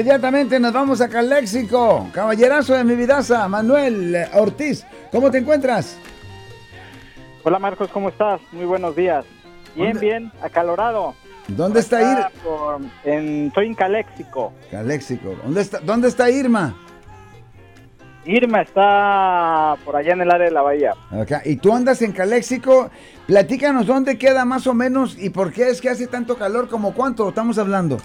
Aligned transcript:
inmediatamente 0.00 0.58
nos 0.58 0.72
vamos 0.72 1.00
a 1.02 1.08
Caléxico. 1.08 2.08
Caballerazo 2.12 2.74
de 2.74 2.84
mi 2.84 2.94
vidaza, 2.94 3.46
Manuel 3.48 4.16
Ortiz. 4.32 4.86
¿Cómo 5.12 5.30
te 5.30 5.38
encuentras? 5.38 5.98
Hola 7.42 7.58
Marcos, 7.58 7.90
¿cómo 7.90 8.08
estás? 8.08 8.40
Muy 8.52 8.64
buenos 8.64 8.96
días. 8.96 9.26
Bien, 9.76 9.98
bien, 10.00 10.32
acalorado. 10.40 11.14
¿Dónde 11.48 11.80
está 11.80 12.00
Irma? 12.00 12.30
En, 13.04 13.48
estoy 13.48 13.66
en 13.66 13.74
Caléxico. 13.74 14.52
Caléxico. 14.70 15.36
¿Dónde 15.44 15.60
está, 15.60 15.80
¿Dónde 15.80 16.08
está 16.08 16.30
Irma? 16.30 16.74
Irma 18.24 18.62
está 18.62 19.76
por 19.84 19.96
allá 19.96 20.14
en 20.14 20.22
el 20.22 20.30
área 20.30 20.46
de 20.46 20.52
la 20.52 20.62
bahía. 20.62 20.94
Acá. 21.10 21.42
Y 21.44 21.56
tú 21.56 21.74
andas 21.74 22.00
en 22.00 22.12
Caléxico. 22.12 22.90
Platícanos 23.26 23.86
dónde 23.86 24.16
queda 24.16 24.46
más 24.46 24.66
o 24.66 24.72
menos 24.72 25.18
y 25.18 25.28
por 25.28 25.52
qué 25.52 25.68
es 25.68 25.80
que 25.82 25.90
hace 25.90 26.06
tanto 26.06 26.36
calor, 26.36 26.68
como 26.68 26.94
cuánto 26.94 27.28
estamos 27.28 27.58
hablando. 27.58 27.98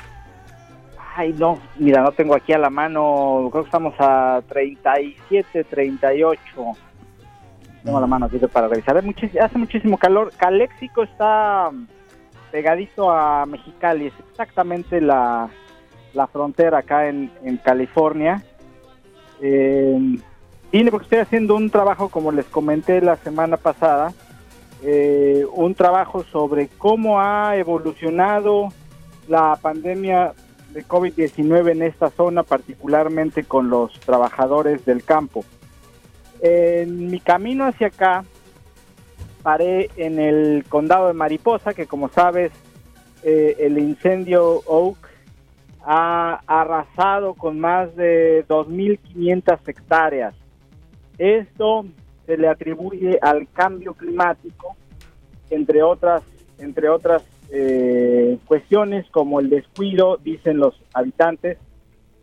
Ay, 1.17 1.31
no, 1.31 1.57
mira, 1.77 2.01
no 2.01 2.11
tengo 2.11 2.35
aquí 2.35 2.51
a 2.51 2.57
la 2.57 2.69
mano, 2.69 3.47
creo 3.49 3.63
que 3.63 3.67
estamos 3.69 3.93
a 3.99 4.41
37, 4.49 5.63
38. 5.63 6.41
Tengo 7.85 7.99
la 8.01 8.05
mano 8.07 8.25
aquí 8.25 8.37
para 8.51 8.67
revisar. 8.67 9.01
Hace 9.41 9.57
muchísimo 9.57 9.97
calor. 9.97 10.33
Caléxico 10.35 11.03
está 11.03 11.71
pegadito 12.51 13.09
a 13.09 13.45
Mexicali, 13.45 14.07
es 14.07 14.13
exactamente 14.29 14.99
la, 14.99 15.49
frontera 16.33 16.79
acá 16.79 17.07
en, 17.07 17.31
California. 17.63 18.43
Eh, 19.39 20.17
vine 20.69 20.91
porque 20.91 21.05
estoy 21.05 21.19
haciendo 21.19 21.55
un 21.55 21.69
trabajo, 21.69 22.09
como 22.09 22.33
les 22.33 22.45
comenté 22.47 22.99
la 22.99 23.15
semana 23.15 23.55
pasada, 23.55 24.11
eh, 24.83 25.45
un 25.53 25.75
trabajo 25.75 26.25
sobre 26.25 26.67
cómo 26.77 27.21
ha 27.21 27.55
evolucionado 27.55 28.67
la 29.29 29.57
pandemia 29.61 30.33
de 30.75 30.85
COVID-19 30.85 31.71
en 31.71 31.83
esta 31.83 32.09
zona, 32.09 32.43
particularmente 32.43 33.45
con 33.45 33.69
los 33.69 33.97
trabajadores 34.01 34.83
del 34.83 35.05
campo. 35.05 35.45
En 36.41 37.09
mi 37.09 37.21
camino 37.21 37.65
hacia 37.65 37.87
acá, 37.87 38.25
paré 39.41 39.89
en 39.95 40.19
el 40.19 40.65
condado 40.67 41.07
de 41.07 41.13
Mariposa, 41.13 41.73
que 41.73 41.87
como 41.87 42.09
sabes, 42.09 42.51
eh, 43.23 43.55
el 43.59 43.77
incendio 43.77 44.63
Oak 44.65 44.97
ha 45.81 46.41
arrasado 46.45 47.35
con 47.35 47.57
más 47.57 47.95
de 47.95 48.45
2.500 48.45 49.59
hectáreas. 49.67 50.35
Esto 51.17 51.85
se 52.25 52.35
le 52.35 52.49
atribuye 52.49 53.17
al 53.21 53.47
cambio 53.53 53.93
climático, 53.93 54.75
entre 55.49 55.81
otras, 55.83 56.21
entre 56.57 56.89
otras 56.89 57.23
eh, 57.51 58.37
cuestiones 58.45 59.09
como 59.11 59.39
el 59.39 59.49
descuido, 59.49 60.17
dicen 60.17 60.57
los 60.57 60.75
habitantes, 60.93 61.57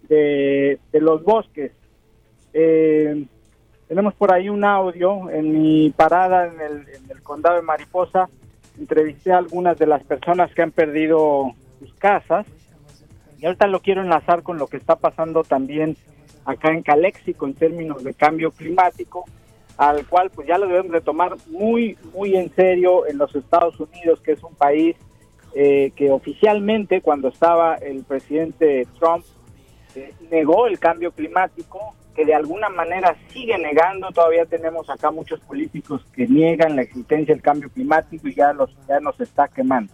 de, 0.08 0.78
los 0.92 1.22
bosques. 1.22 1.72
Eh, 2.52 3.24
tenemos 3.88 4.14
por 4.14 4.32
ahí 4.32 4.48
un 4.48 4.64
audio 4.64 5.30
en 5.30 5.52
mi 5.52 5.90
parada 5.90 6.46
en 6.46 6.60
el, 6.60 7.22
condado 7.22 7.56
de 7.56 7.62
Mariposa. 7.62 8.28
Entrevisté 8.78 9.32
a 9.32 9.38
algunas 9.38 9.78
de 9.78 9.86
las 9.86 10.02
personas 10.04 10.52
que 10.54 10.62
han 10.62 10.70
perdido 10.70 11.52
sus 11.78 11.94
casas. 11.94 12.46
Y 13.38 13.46
ahorita 13.46 13.66
lo 13.66 13.80
quiero 13.80 14.02
enlazar 14.02 14.42
con 14.42 14.58
lo 14.58 14.66
que 14.66 14.76
está 14.76 14.96
pasando 14.96 15.42
también 15.42 15.96
acá 16.44 16.72
en 16.72 16.82
Caléxico 16.82 17.46
en 17.46 17.54
términos 17.54 18.02
de 18.04 18.14
cambio 18.14 18.50
climático, 18.50 19.24
al 19.76 20.06
cual 20.06 20.30
pues 20.30 20.46
ya 20.46 20.58
lo 20.58 20.66
debemos 20.66 20.92
de 20.92 21.00
tomar 21.00 21.36
muy, 21.48 21.96
muy 22.14 22.36
en 22.36 22.54
serio 22.54 23.06
en 23.06 23.18
los 23.18 23.34
Estados 23.34 23.78
Unidos, 23.80 24.20
que 24.20 24.32
es 24.32 24.42
un 24.42 24.54
país 24.54 24.96
eh, 25.54 25.92
que 25.94 26.10
oficialmente 26.10 27.00
cuando 27.02 27.28
estaba 27.28 27.74
el 27.76 28.04
presidente 28.04 28.86
Trump 28.98 29.24
eh, 29.94 30.14
negó 30.30 30.66
el 30.66 30.78
cambio 30.78 31.12
climático, 31.12 31.94
que 32.14 32.24
de 32.24 32.34
alguna 32.34 32.68
manera 32.68 33.16
sigue 33.32 33.58
negando. 33.58 34.10
Todavía 34.12 34.46
tenemos 34.46 34.88
acá 34.88 35.10
muchos 35.10 35.40
políticos 35.40 36.04
que 36.14 36.26
niegan 36.26 36.76
la 36.76 36.82
existencia 36.82 37.34
del 37.34 37.42
cambio 37.42 37.70
climático 37.70 38.28
y 38.28 38.34
ya, 38.34 38.52
los, 38.52 38.70
ya 38.88 39.00
nos 39.00 39.18
está 39.20 39.48
quemando. 39.48 39.92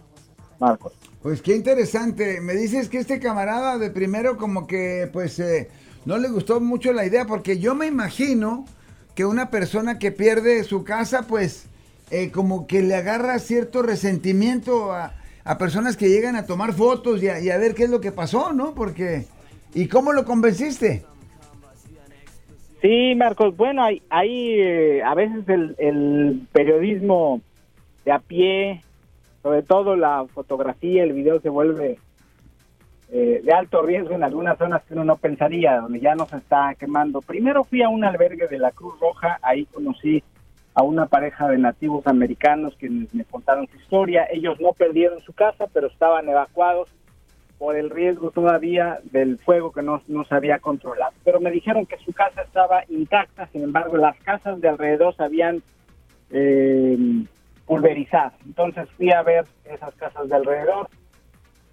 Marcos. 0.59 0.93
Pues 1.21 1.41
qué 1.41 1.55
interesante. 1.55 2.41
Me 2.41 2.53
dices 2.53 2.89
que 2.89 2.99
este 2.99 3.19
camarada 3.19 3.77
de 3.77 3.89
primero 3.89 4.37
como 4.37 4.67
que 4.67 5.09
pues 5.11 5.39
eh, 5.39 5.69
no 6.05 6.17
le 6.17 6.29
gustó 6.29 6.59
mucho 6.59 6.93
la 6.93 7.05
idea 7.05 7.25
porque 7.25 7.59
yo 7.59 7.75
me 7.75 7.87
imagino 7.87 8.65
que 9.15 9.25
una 9.25 9.49
persona 9.49 9.99
que 9.99 10.11
pierde 10.11 10.63
su 10.63 10.83
casa 10.83 11.23
pues 11.27 11.65
eh, 12.11 12.31
como 12.31 12.67
que 12.67 12.81
le 12.81 12.95
agarra 12.95 13.39
cierto 13.39 13.81
resentimiento 13.81 14.93
a, 14.93 15.13
personas 15.57 15.97
que 15.97 16.09
llegan 16.09 16.35
a 16.35 16.45
tomar 16.45 16.73
fotos 16.73 17.23
y 17.23 17.29
a, 17.29 17.39
y 17.39 17.49
a 17.49 17.57
ver 17.57 17.73
qué 17.75 17.85
es 17.85 17.89
lo 17.89 18.01
que 18.01 18.11
pasó, 18.11 18.53
¿no? 18.53 18.73
Porque... 18.73 19.25
¿Y 19.73 19.87
cómo 19.87 20.13
lo 20.13 20.25
convenciste? 20.25 21.03
Sí, 22.81 23.13
Marcos, 23.15 23.55
bueno, 23.55 23.83
hay, 23.83 24.01
hay 24.09 24.59
eh, 24.59 25.03
a 25.03 25.13
veces 25.13 25.43
el, 25.77 26.47
periodismo 26.51 27.41
de 28.05 28.11
a 28.11 28.19
pie, 28.19 28.81
sobre 29.43 29.63
todo 29.63 29.95
la 29.95 30.25
fotografía, 30.33 31.03
el 31.03 31.13
video 31.13 31.41
se 31.41 31.49
vuelve 31.49 31.99
eh, 33.11 33.41
de 33.43 33.53
alto 33.53 33.81
riesgo 33.81 34.15
en 34.15 34.23
algunas 34.23 34.57
zonas 34.57 34.81
que 34.83 34.93
uno 34.93 35.03
no 35.03 35.17
pensaría, 35.17 35.81
donde 35.81 35.99
ya 35.99 36.15
no 36.15 36.25
se 36.25 36.37
está 36.37 36.73
quemando. 36.79 37.21
Primero 37.21 37.65
fui 37.65 37.83
a 37.83 37.89
un 37.89 38.05
albergue 38.05 38.47
de 38.47 38.59
la 38.59 38.71
Cruz 38.71 38.97
Roja, 38.99 39.39
ahí 39.41 39.65
conocí 39.65 40.23
a 40.73 40.83
una 40.83 41.07
pareja 41.07 41.47
de 41.47 41.57
nativos 41.57 42.05
americanos 42.07 42.75
que 42.77 42.89
me 42.89 43.25
contaron 43.25 43.67
su 43.67 43.77
historia. 43.77 44.27
Ellos 44.31 44.59
no 44.59 44.73
perdieron 44.73 45.19
su 45.21 45.33
casa, 45.33 45.65
pero 45.73 45.87
estaban 45.87 46.27
evacuados 46.29 46.89
por 47.57 47.75
el 47.75 47.89
riesgo 47.89 48.31
todavía 48.31 48.99
del 49.03 49.37
fuego 49.37 49.71
que 49.71 49.81
no, 49.81 50.01
no 50.07 50.23
se 50.23 50.33
había 50.33 50.59
controlado. 50.59 51.11
Pero 51.25 51.41
me 51.41 51.51
dijeron 51.51 51.85
que 51.85 51.97
su 51.97 52.13
casa 52.13 52.41
estaba 52.41 52.83
intacta, 52.87 53.47
sin 53.47 53.63
embargo 53.63 53.97
las 53.97 54.17
casas 54.21 54.61
de 54.61 54.69
alrededor 54.69 55.13
se 55.15 55.23
habían 55.23 55.61
eh, 56.31 56.97
pulverizado. 57.65 58.31
Entonces 58.45 58.89
fui 58.95 59.11
a 59.11 59.21
ver 59.23 59.45
esas 59.65 59.93
casas 59.95 60.29
de 60.29 60.35
alrededor, 60.35 60.89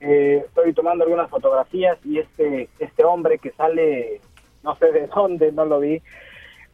eh, 0.00 0.42
estoy 0.44 0.72
tomando 0.72 1.04
algunas 1.04 1.30
fotografías 1.30 1.98
y 2.04 2.18
este, 2.18 2.68
este 2.80 3.04
hombre 3.04 3.38
que 3.38 3.52
sale, 3.52 4.20
no 4.62 4.76
sé 4.76 4.90
de 4.92 5.06
dónde, 5.06 5.52
no 5.52 5.64
lo 5.64 5.80
vi, 5.80 6.02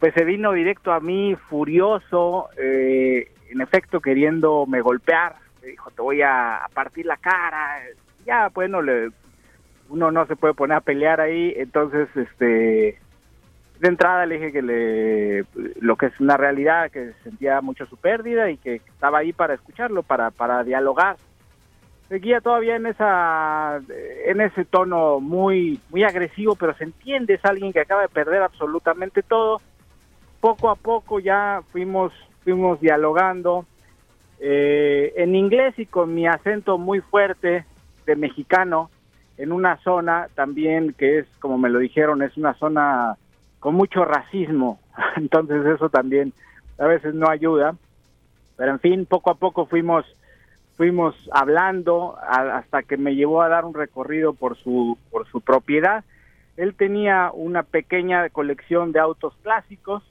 pues 0.02 0.14
se 0.14 0.24
vino 0.24 0.50
directo 0.50 0.92
a 0.92 0.98
mí 0.98 1.36
furioso, 1.48 2.48
eh, 2.58 3.30
en 3.48 3.60
efecto 3.60 4.00
queriendo 4.00 4.66
me 4.66 4.80
golpear, 4.80 5.36
me 5.62 5.68
dijo 5.68 5.92
te 5.92 6.02
voy 6.02 6.22
a 6.22 6.66
partir 6.74 7.06
la 7.06 7.16
cara, 7.18 7.78
ya, 8.26 8.48
bueno, 8.48 8.82
le, 8.82 9.10
uno 9.90 10.10
no 10.10 10.26
se 10.26 10.34
puede 10.34 10.54
poner 10.54 10.78
a 10.78 10.80
pelear 10.80 11.20
ahí, 11.20 11.54
entonces, 11.56 12.08
este, 12.16 12.98
de 13.78 13.88
entrada 13.88 14.26
le 14.26 14.40
dije 14.40 14.50
que 14.50 14.62
le, 14.62 15.44
lo 15.80 15.94
que 15.94 16.06
es 16.06 16.18
una 16.18 16.36
realidad, 16.36 16.90
que 16.90 17.12
sentía 17.22 17.60
mucho 17.60 17.86
su 17.86 17.96
pérdida 17.96 18.50
y 18.50 18.56
que 18.56 18.74
estaba 18.74 19.18
ahí 19.18 19.32
para 19.32 19.54
escucharlo, 19.54 20.02
para, 20.02 20.32
para 20.32 20.64
dialogar. 20.64 21.14
Seguía 22.08 22.40
todavía 22.40 22.74
en 22.74 22.86
esa, 22.86 23.80
en 24.26 24.40
ese 24.40 24.64
tono 24.64 25.20
muy, 25.20 25.78
muy 25.90 26.02
agresivo, 26.02 26.56
pero 26.56 26.74
se 26.74 26.82
entiende, 26.82 27.34
es 27.34 27.44
alguien 27.44 27.72
que 27.72 27.78
acaba 27.78 28.02
de 28.02 28.08
perder 28.08 28.42
absolutamente 28.42 29.22
todo. 29.22 29.60
Poco 30.42 30.70
a 30.70 30.74
poco 30.74 31.20
ya 31.20 31.62
fuimos, 31.70 32.12
fuimos 32.42 32.80
dialogando, 32.80 33.64
eh, 34.40 35.12
en 35.18 35.36
inglés 35.36 35.78
y 35.78 35.86
con 35.86 36.12
mi 36.12 36.26
acento 36.26 36.78
muy 36.78 37.00
fuerte, 37.00 37.64
de 38.06 38.16
mexicano 38.16 38.90
en 39.38 39.52
una 39.52 39.76
zona 39.84 40.26
también 40.34 40.94
que 40.98 41.20
es, 41.20 41.26
como 41.38 41.58
me 41.58 41.70
lo 41.70 41.78
dijeron, 41.78 42.22
es 42.22 42.36
una 42.36 42.54
zona 42.54 43.16
con 43.60 43.76
mucho 43.76 44.04
racismo. 44.04 44.80
Entonces 45.16 45.64
eso 45.64 45.88
también 45.90 46.32
a 46.76 46.86
veces 46.86 47.14
no 47.14 47.30
ayuda. 47.30 47.76
Pero 48.56 48.72
en 48.72 48.80
fin, 48.80 49.06
poco 49.06 49.30
a 49.30 49.34
poco 49.34 49.66
fuimos 49.66 50.04
fuimos 50.76 51.14
hablando 51.30 52.16
hasta 52.20 52.82
que 52.82 52.96
me 52.96 53.14
llevó 53.14 53.42
a 53.42 53.48
dar 53.48 53.64
un 53.64 53.74
recorrido 53.74 54.32
por 54.32 54.56
su 54.56 54.98
por 55.08 55.28
su 55.28 55.40
propiedad. 55.40 56.04
Él 56.56 56.74
tenía 56.74 57.30
una 57.32 57.62
pequeña 57.62 58.28
colección 58.30 58.90
de 58.90 58.98
autos 58.98 59.34
clásicos, 59.44 60.02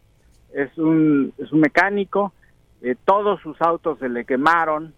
es 0.53 0.77
un, 0.77 1.33
es 1.38 1.51
un 1.51 1.59
mecánico, 1.59 2.33
eh, 2.81 2.95
todos 3.06 3.42
sus 3.42 3.62
autos 3.62 4.00
se 4.00 4.09
le 4.09 4.25
quemaron, 4.25 4.94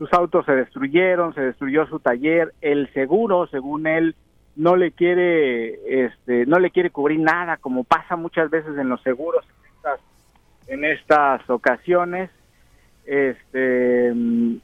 sus 0.00 0.10
autos 0.14 0.46
se 0.46 0.52
destruyeron, 0.52 1.34
se 1.34 1.42
destruyó 1.42 1.86
su 1.86 2.00
taller, 2.00 2.54
el 2.62 2.90
seguro, 2.94 3.46
según 3.48 3.86
él, 3.86 4.16
no 4.56 4.74
le 4.74 4.92
quiere, 4.92 6.04
este, 6.06 6.46
no 6.46 6.58
le 6.58 6.70
quiere 6.70 6.88
cubrir 6.88 7.20
nada, 7.20 7.58
como 7.58 7.84
pasa 7.84 8.16
muchas 8.16 8.48
veces 8.48 8.78
en 8.78 8.88
los 8.88 9.02
seguros 9.02 9.44
en 9.44 9.74
estas, 9.76 10.00
en 10.68 10.84
estas 10.86 11.50
ocasiones, 11.50 12.30
este, 13.04 14.14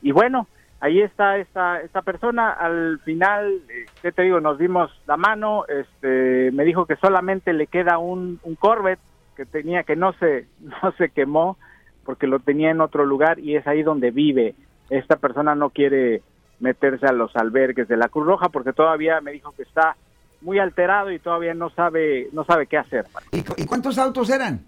y 0.01 0.11
bueno, 0.11 0.49
ahí 0.81 1.01
está 1.01 1.39
esta, 1.39 1.81
esta 1.81 2.03
persona, 2.03 2.51
al 2.51 3.01
final, 3.05 3.61
eh, 3.69 3.87
¿qué 4.03 4.13
te 4.13 4.23
digo? 4.23 4.41
Nos 4.41 4.59
dimos 4.59 4.91
la 5.07 5.17
mano, 5.17 5.65
este, 5.69 6.51
me 6.53 6.65
dijo 6.65 6.87
que 6.87 6.97
solamente 6.97 7.53
le 7.53 7.67
queda 7.67 7.99
un, 7.99 8.39
un 8.43 8.55
Corvette 8.57 9.01
que 9.37 9.47
tenía, 9.47 9.83
que 9.83 9.97
no 9.97 10.13
se, 10.15 10.47
no 10.61 10.93
se 10.99 11.11
quemó, 11.11 11.57
porque 12.05 12.27
lo 12.27 12.39
tenía 12.39 12.71
en 12.71 12.81
otro 12.81 13.05
lugar 13.05 13.39
y 13.39 13.57
es 13.57 13.67
ahí 13.67 13.83
donde 13.83 14.11
vive 14.11 14.55
esta 14.91 15.17
persona 15.17 15.57
no 15.57 15.71
quiere 15.71 16.23
meterse 16.61 17.05
a 17.07 17.13
los 17.13 17.35
albergues 17.35 17.89
de 17.89 17.97
la 17.97 18.09
Cruz 18.09 18.25
Roja 18.27 18.49
porque 18.51 18.73
todavía 18.73 19.21
me 19.21 19.33
dijo 19.33 19.51
que 19.53 19.63
está 19.65 19.97
muy 20.43 20.61
alterado 20.61 21.11
y 21.11 21.19
todavía 21.19 21.55
no 21.55 21.71
sabe 21.71 22.29
no 22.33 22.45
sabe 22.45 22.67
qué 22.69 22.79
hacer. 22.79 23.05
¿Y, 23.33 23.43
cu- 23.43 23.55
y 23.57 23.67
cuántos 23.67 23.99
autos 23.99 24.31
eran? 24.31 24.61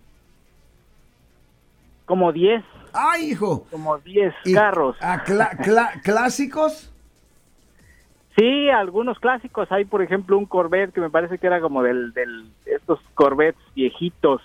Como 2.08 2.32
10, 2.32 2.64
¡Ay, 2.94 3.32
hijo! 3.32 3.66
como 3.70 3.98
10 3.98 4.34
Y- 4.46 4.54
carros. 4.54 4.96
cla- 4.98 6.02
¿Clásicos? 6.02 6.90
Sí, 8.36 8.70
algunos 8.70 9.18
clásicos. 9.18 9.70
Hay, 9.70 9.84
por 9.84 10.00
ejemplo, 10.02 10.38
un 10.38 10.46
Corvette 10.46 10.92
que 10.94 11.00
me 11.02 11.10
parece 11.10 11.36
que 11.38 11.46
era 11.46 11.60
como 11.60 11.82
del, 11.82 12.12
del 12.14 12.46
estos 12.64 12.98
Corvettes 13.14 13.60
viejitos, 13.74 14.40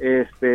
este, 0.00 0.46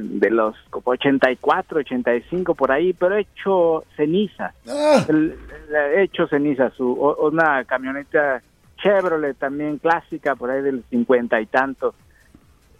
de 0.00 0.30
los 0.30 0.54
como 0.68 0.82
84, 0.90 1.78
85 1.78 2.54
por 2.54 2.70
ahí, 2.70 2.92
pero 2.92 3.16
hecho 3.16 3.84
cenizas. 3.96 4.54
Ah, 4.68 5.04
El- 5.08 5.38
el- 5.74 6.00
hecho 6.00 6.26
cenizas. 6.28 6.74
Su, 6.74 6.90
o- 6.92 7.28
una 7.28 7.64
camioneta 7.64 8.42
Chevrolet 8.76 9.38
también 9.38 9.78
clásica 9.78 10.34
por 10.34 10.50
ahí 10.50 10.60
del 10.60 10.84
50 10.90 11.40
y 11.40 11.46
tantos. 11.46 11.94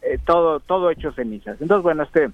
Eh, 0.03 0.19
todo, 0.27 0.59
todo 0.61 0.91
hecho 0.91 1.13
cenizas. 1.13 1.59
Entonces, 1.63 1.85
bueno, 1.85 2.03
este, 2.03 2.29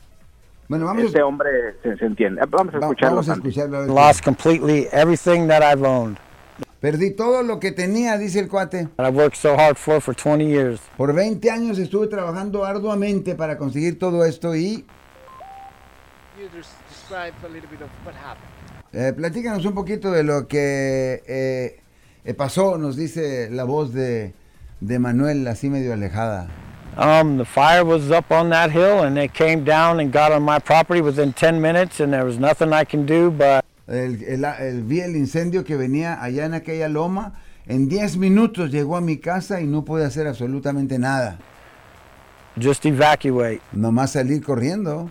bueno, 0.68 0.84
vamos, 0.86 1.04
este 1.04 1.20
a, 1.20 1.26
hombre 1.26 1.50
se, 1.82 1.96
se 1.96 2.04
entiende. 2.04 2.40
Vamos 2.48 2.74
a 2.74 2.78
escucharlo. 2.78 3.16
vamos 3.16 3.28
a 3.28 3.32
escucharlo. 3.34 3.86
Lost 3.86 4.24
completely 4.24 4.86
everything 4.92 5.48
that 5.48 5.62
I've 5.62 5.82
owned, 5.86 6.18
Perdí 6.80 7.10
todo 7.10 7.42
lo 7.42 7.58
que 7.58 7.72
tenía, 7.72 8.16
dice 8.18 8.38
el 8.38 8.48
cuate. 8.48 8.88
I've 8.98 9.16
worked 9.16 9.34
so 9.36 9.56
hard 9.56 9.76
for 9.76 10.00
for 10.00 10.14
20 10.14 10.44
years. 10.46 10.80
Por 10.96 11.12
20 11.12 11.50
años 11.50 11.78
estuve 11.78 12.06
trabajando 12.06 12.64
arduamente 12.64 13.34
para 13.34 13.58
conseguir 13.58 13.98
todo 13.98 14.24
esto 14.24 14.54
y 14.54 14.84
you 16.38 16.48
des- 16.54 16.68
describe 16.88 17.34
a 17.44 17.48
little 17.48 17.68
bit 17.68 17.82
of 17.82 17.88
what 18.06 18.14
happened? 18.14 18.46
eh, 18.92 19.12
platícanos 19.12 19.64
un 19.64 19.74
poquito 19.74 20.12
de 20.12 20.22
lo 20.22 20.46
que 20.46 21.22
eh, 21.26 21.80
eh, 22.24 22.34
pasó, 22.34 22.78
nos 22.78 22.94
dice 22.96 23.50
la 23.50 23.64
voz 23.64 23.92
de, 23.92 24.32
de 24.80 24.98
Manuel, 25.00 25.48
así 25.48 25.68
medio 25.70 25.92
alejada. 25.92 26.48
Um, 26.98 27.38
the 27.38 27.44
fire 27.44 27.84
was 27.84 28.10
up 28.10 28.32
on 28.32 28.50
that 28.50 28.72
hill, 28.72 29.04
and 29.04 29.16
they 29.16 29.28
came 29.28 29.62
down 29.64 30.00
and 30.00 30.12
got 30.12 30.32
on 30.32 30.42
my 30.42 30.58
property 30.58 31.00
within 31.00 31.32
10 31.32 31.60
minutes, 31.60 32.00
and 32.00 32.12
there 32.12 32.24
was 32.24 32.38
nothing 32.38 32.72
I 32.72 32.84
can 32.84 33.06
do 33.06 33.30
but 33.30 33.64
El, 33.86 34.16
el- 34.26 34.44
el- 34.44 34.82
vi 34.82 35.00
el 35.00 35.14
incendio 35.14 35.64
que 35.64 35.76
venía 35.76 36.20
allá 36.20 36.44
en 36.44 36.54
aquella 36.54 36.88
loma. 36.92 37.32
En 37.68 37.88
10 37.88 38.16
minutos 38.16 38.70
llegó 38.70 38.96
a 38.96 39.00
mi 39.00 39.16
casa 39.18 39.60
y 39.60 39.64
no 39.66 39.82
pude 39.84 40.04
hacer 40.04 40.26
absolutamente 40.26 40.98
nada. 40.98 41.38
just 42.60 42.84
evacuate. 42.84 43.60
Nomás 43.72 44.12
salir 44.12 44.42
corriendo. 44.42 45.08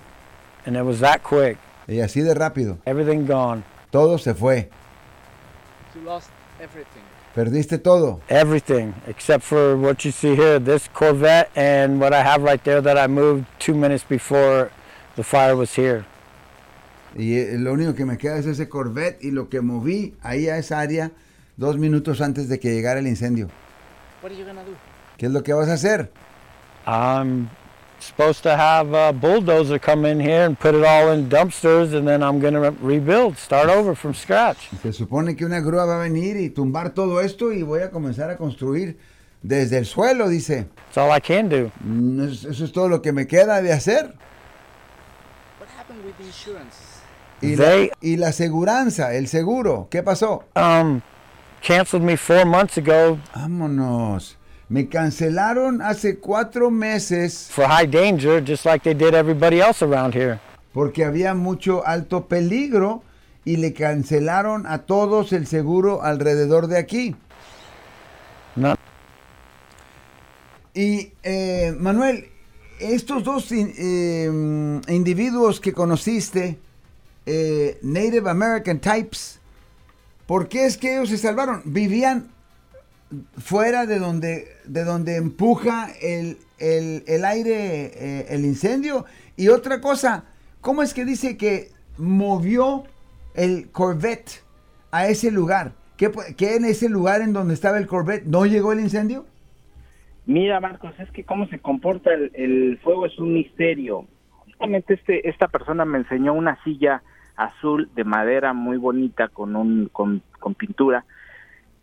And 0.66 0.76
it 0.76 0.84
was 0.84 1.00
that 1.00 1.24
quick. 1.24 1.58
Y 1.88 2.02
así 2.02 2.22
de 2.22 2.34
rápido. 2.34 2.78
Everything 2.86 3.26
gone. 3.26 3.64
Todo 3.92 4.18
se 4.18 4.34
fue. 4.34 4.70
You 5.96 6.02
lost 6.02 6.30
everything. 6.60 7.04
Perdiste 7.38 7.78
todo. 7.78 8.20
Everything 8.30 8.96
except 9.06 9.44
for 9.44 9.78
what 9.78 10.04
you 10.04 10.12
see 10.12 10.36
here 10.36 10.58
this 10.58 10.90
Corvette 10.92 11.52
and 11.56 12.02
what 12.02 12.12
I 12.12 12.24
have 12.24 12.42
right 12.42 12.60
there 12.64 12.82
that 12.82 12.98
I 12.98 13.06
moved 13.06 13.46
two 13.60 13.76
minutes 13.76 14.04
before 14.04 14.72
the 15.16 15.24
fire 15.24 15.56
was 15.56 15.78
here. 15.78 16.04
Y 17.16 17.36
eh, 17.36 17.60
lo 17.60 17.74
único 17.74 17.94
que 17.94 18.06
me 18.06 18.18
queda 18.18 18.40
es 18.40 18.48
ese 18.48 18.68
Corvette 18.68 19.24
y 19.24 19.30
lo 19.30 19.50
que 19.50 19.62
moví 19.62 20.16
ahí 20.24 20.50
a 20.50 20.58
esa 20.58 20.80
área 20.80 21.12
dos 21.58 21.78
minutos 21.78 22.22
antes 22.22 22.50
de 22.50 22.60
que 22.60 22.74
llegara 22.74 23.02
el 23.02 23.06
incendio. 23.06 23.50
What 24.24 24.32
are 24.32 24.36
you 24.36 24.44
gonna 24.44 24.64
do? 24.64 24.72
¿Qué 25.20 25.28
es 25.28 25.32
lo 25.32 25.44
que 25.44 25.54
vas 25.54 25.70
a 25.70 25.74
hacer? 25.74 26.12
I'm 26.88 27.50
supposed 28.00 28.44
to 28.44 28.56
have 28.56 28.94
a 28.94 29.12
bulldozer 29.14 29.80
come 29.80 30.06
in 30.06 30.20
here 30.20 30.46
and 30.46 30.58
put 30.60 30.76
it 30.76 30.84
all 30.86 31.12
in 31.12 31.30
dumpsters, 31.30 31.94
and 31.94 32.08
then 32.08 32.22
I'm 32.24 32.40
going 32.40 32.54
to 32.54 32.72
rebuild, 32.82 33.38
start 33.38 33.70
over 33.70 33.96
from 33.96 34.14
scratch. 34.14 34.70
Se 34.82 34.92
supone 34.94 35.36
que 35.36 35.46
una 35.46 35.60
grúa 35.62 35.86
va 35.86 35.96
a 35.96 36.00
venir 36.08 36.38
y 36.38 36.50
tumbar 36.50 36.94
todo 36.94 37.20
esto 37.22 37.52
y 37.52 37.64
voy 37.64 37.82
a 37.82 37.90
comenzar 37.92 38.30
a 38.30 38.38
construir 38.38 38.98
desde 39.42 39.78
el 39.78 39.86
suelo, 39.86 40.30
dice. 40.30 40.68
That's 40.88 40.98
all 40.98 41.12
I 41.12 41.20
can 41.20 41.50
do. 41.50 41.72
Mm, 41.84 42.22
Eso 42.30 42.64
es 42.66 42.72
todo 42.72 42.88
lo 42.90 43.02
que 43.02 43.12
me 43.12 43.26
queda 43.28 43.62
de 43.62 43.72
hacer. 43.74 44.14
What 45.60 45.70
happened 45.78 46.04
with 46.06 46.16
the 46.18 46.26
insurance? 46.26 46.76
Y 47.42 47.56
la, 47.56 47.66
They- 47.66 47.92
y 48.02 48.18
la 48.18 48.30
aseguranza, 48.30 49.14
el 49.14 49.28
seguro, 49.28 49.88
¿qué 49.92 50.02
pasó? 50.02 50.46
Um, 50.56 51.02
canceled 51.62 52.02
me 52.04 52.18
four 52.18 52.46
months 52.46 52.78
ago 52.78 53.20
Vámonos. 53.36 54.37
Me 54.70 54.88
cancelaron 54.90 55.82
hace 55.82 56.18
cuatro 56.20 56.70
meses 56.70 57.48
for 57.50 57.66
high 57.66 57.86
danger, 57.88 58.42
just 58.46 58.66
like 58.66 58.84
they 58.84 58.94
did 58.94 59.14
everybody 59.14 59.62
else 59.62 59.82
around 59.82 60.14
here. 60.14 60.40
porque 60.74 61.04
había 61.06 61.34
mucho 61.34 61.84
alto 61.88 62.28
peligro 62.28 63.02
y 63.46 63.56
le 63.58 63.74
cancelaron 63.74 64.68
a 64.68 64.80
todos 64.80 65.34
el 65.34 65.48
seguro 65.48 66.04
alrededor 66.04 66.68
de 66.68 66.78
aquí. 66.78 67.16
No, 68.56 68.76
Y 70.76 71.14
eh, 71.24 71.74
Manuel, 71.80 72.30
estos 72.80 73.24
dos 73.24 73.52
in- 73.52 73.74
eh, 73.78 74.30
individuos 74.94 75.60
que 75.60 75.74
conociste, 75.74 76.60
eh, 77.26 77.80
Native 77.82 78.30
American 78.30 78.80
Types, 78.80 79.40
¿por 80.28 80.48
qué 80.48 80.66
es 80.68 80.78
que 80.78 80.96
ellos 80.98 81.10
se 81.10 81.18
salvaron? 81.18 81.62
Vivían 81.66 82.28
fuera 83.38 83.86
de 83.86 84.00
donde, 84.00 84.48
de 84.66 84.84
donde 84.84 85.16
empuja 85.16 85.88
el, 86.02 86.38
el- 86.60 87.04
el 87.08 87.26
aire, 87.26 87.86
eh, 87.94 88.26
el 88.30 88.46
incendio. 88.46 89.06
Y 89.36 89.50
otra 89.50 89.80
cosa, 89.82 90.26
¿cómo 90.62 90.82
es 90.84 90.94
que 90.94 91.06
dice 91.06 91.38
que 91.38 91.70
movió 91.98 92.84
el 93.36 93.70
Corvette 93.72 94.44
a 94.92 95.08
ese 95.08 95.32
lugar? 95.32 95.74
¿Que, 95.96 96.12
que 96.36 96.56
en 96.56 96.66
ese 96.66 96.90
lugar 96.90 97.22
en 97.22 97.34
donde 97.34 97.54
estaba 97.54 97.78
el 97.78 97.88
Corvette 97.88 98.26
no 98.26 98.46
llegó 98.46 98.72
el 98.72 98.80
incendio? 98.82 99.26
Mira, 100.26 100.60
Marcos, 100.60 100.94
es 101.00 101.10
que 101.12 101.24
cómo 101.24 101.48
se 101.48 101.60
comporta 101.60 102.14
el, 102.14 102.32
el 102.34 102.78
fuego 102.84 103.06
es 103.06 103.18
un 103.18 103.34
misterio. 103.34 104.06
Justamente 104.46 104.96
este, 104.96 105.30
esta 105.30 105.48
persona 105.48 105.86
me 105.86 106.00
enseñó 106.00 106.34
una 106.34 106.62
silla 106.64 107.02
azul 107.38 107.90
de 107.96 108.04
madera 108.04 108.52
muy 108.54 108.78
bonita 108.78 109.30
con, 109.30 109.56
un, 109.56 109.90
con, 109.94 110.22
con 110.40 110.54
pintura 110.56 111.06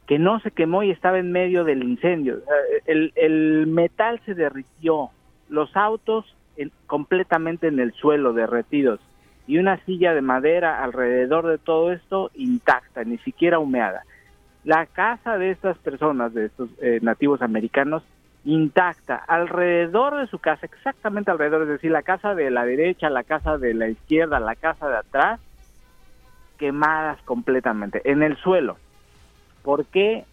que 0.06 0.18
no 0.18 0.40
se 0.40 0.50
quemó 0.50 0.82
y 0.82 0.90
estaba 0.90 1.18
en 1.18 1.32
medio 1.32 1.64
del 1.64 1.82
incendio. 1.82 2.38
El, 2.86 3.66
metal 3.66 4.20
se 4.26 4.34
derritió, 4.34 5.10
los 5.48 5.74
autos 5.76 6.26
en- 6.56 6.72
completamente 6.86 7.68
en 7.68 7.80
el 7.80 7.92
suelo, 7.92 8.32
derretidos, 8.32 9.00
y 9.46 9.58
una 9.58 9.78
silla 9.84 10.14
de 10.14 10.20
madera 10.20 10.82
alrededor 10.82 11.46
de 11.46 11.58
todo 11.58 11.92
esto 11.92 12.30
intacta, 12.34 13.04
ni 13.04 13.18
siquiera 13.18 13.58
humeada. 13.58 14.02
La 14.64 14.86
casa 14.86 15.36
de 15.38 15.50
estas 15.50 15.76
personas, 15.78 16.32
de 16.32 16.46
estos 16.46 16.70
eh, 16.80 16.98
nativos 17.02 17.42
americanos, 17.42 18.02
intacta, 18.46 19.16
alrededor 19.16 20.16
de 20.18 20.26
su 20.26 20.38
casa, 20.38 20.66
exactamente 20.66 21.30
alrededor, 21.30 21.62
es 21.62 21.68
decir, 21.68 21.90
la 21.90 22.02
casa 22.02 22.34
de 22.34 22.50
la 22.50 22.64
derecha, 22.66 23.08
la 23.08 23.24
casa 23.24 23.56
de 23.58 23.72
la 23.74 23.88
izquierda, 23.88 24.38
la 24.40 24.54
casa 24.54 24.88
de 24.88 24.96
atrás, 24.96 25.40
quemadas 26.58 27.20
completamente, 27.22 28.02
en 28.10 28.22
el 28.22 28.36
suelo. 28.36 28.76
¿Por 29.64 29.84
qué? 29.86 30.24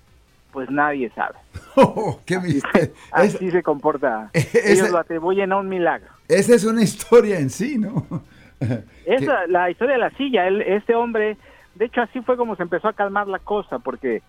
Pues 0.52 0.70
nadie 0.70 1.10
sabe. 1.16 1.36
Oh, 1.78 2.20
qué 2.26 2.38
misterio. 2.38 2.92
Es- 3.18 3.36
Así 3.36 3.50
se 3.50 3.64
comporta. 3.64 4.30
Ellos 4.66 4.92
lo 4.92 4.98
atribuyen 5.00 5.52
a 5.54 5.58
un 5.58 5.70
milagro. 5.70 6.10
esa 6.28 6.54
es 6.54 6.66
una 6.66 6.84
historia 6.84 7.40
en 7.40 7.50
sí, 7.50 7.78
¿no? 7.80 8.06
Es 9.06 9.22
Que- 9.22 9.26
la, 9.26 9.48
la 9.48 9.72
historia 9.72 9.94
de 9.94 10.00
la 10.02 10.10
silla. 10.12 10.48
Él, 10.48 10.62
este 10.62 10.94
hombre, 10.94 11.38
de 11.76 11.86
hecho, 11.86 12.02
así 12.02 12.20
fue 12.22 12.36
como 12.38 12.56
se 12.58 12.64
empezó 12.64 12.90
a 12.90 12.94
calmar 12.94 13.28
la 13.28 13.40
cosa, 13.40 13.80
porque 13.80 14.22